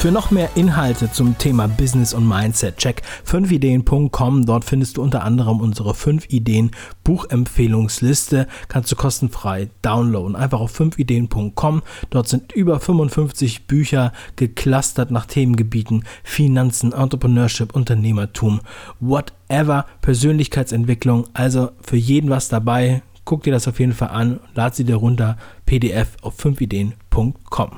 Für 0.01 0.11
noch 0.11 0.31
mehr 0.31 0.49
Inhalte 0.55 1.13
zum 1.13 1.37
Thema 1.37 1.69
Business 1.69 2.15
und 2.15 2.27
Mindset, 2.27 2.79
check 2.79 3.03
5ideen.com. 3.27 4.47
Dort 4.47 4.65
findest 4.65 4.97
du 4.97 5.03
unter 5.03 5.23
anderem 5.25 5.61
unsere 5.61 5.93
5 5.93 6.31
Ideen 6.31 6.71
Buchempfehlungsliste. 7.05 8.47
Kannst 8.69 8.91
du 8.91 8.97
kostenfrei 8.97 9.69
downloaden. 9.83 10.37
Einfach 10.37 10.61
auf 10.61 10.81
5ideen.com. 10.81 11.83
Dort 12.09 12.29
sind 12.29 12.53
über 12.53 12.81
55 12.81 13.67
Bücher 13.67 14.15
geclustert 14.37 15.11
nach 15.11 15.27
Themengebieten 15.27 16.05
Finanzen, 16.25 16.95
Entrepreneurship, 16.95 17.77
Unternehmertum, 17.77 18.63
whatever, 19.01 19.85
Persönlichkeitsentwicklung. 20.01 21.27
Also 21.35 21.73
für 21.83 21.99
jeden 21.99 22.31
was 22.31 22.49
dabei. 22.49 23.03
Guck 23.27 23.43
dir 23.43 23.53
das 23.53 23.69
auf 23.69 23.79
jeden 23.79 23.93
Fall 23.93 24.09
an. 24.09 24.41
Lad 24.55 24.75
sie 24.75 24.85
dir 24.85 24.97
runter. 24.97 25.37
PDF 25.67 26.17
auf 26.23 26.43
5ideen.com. 26.43 27.73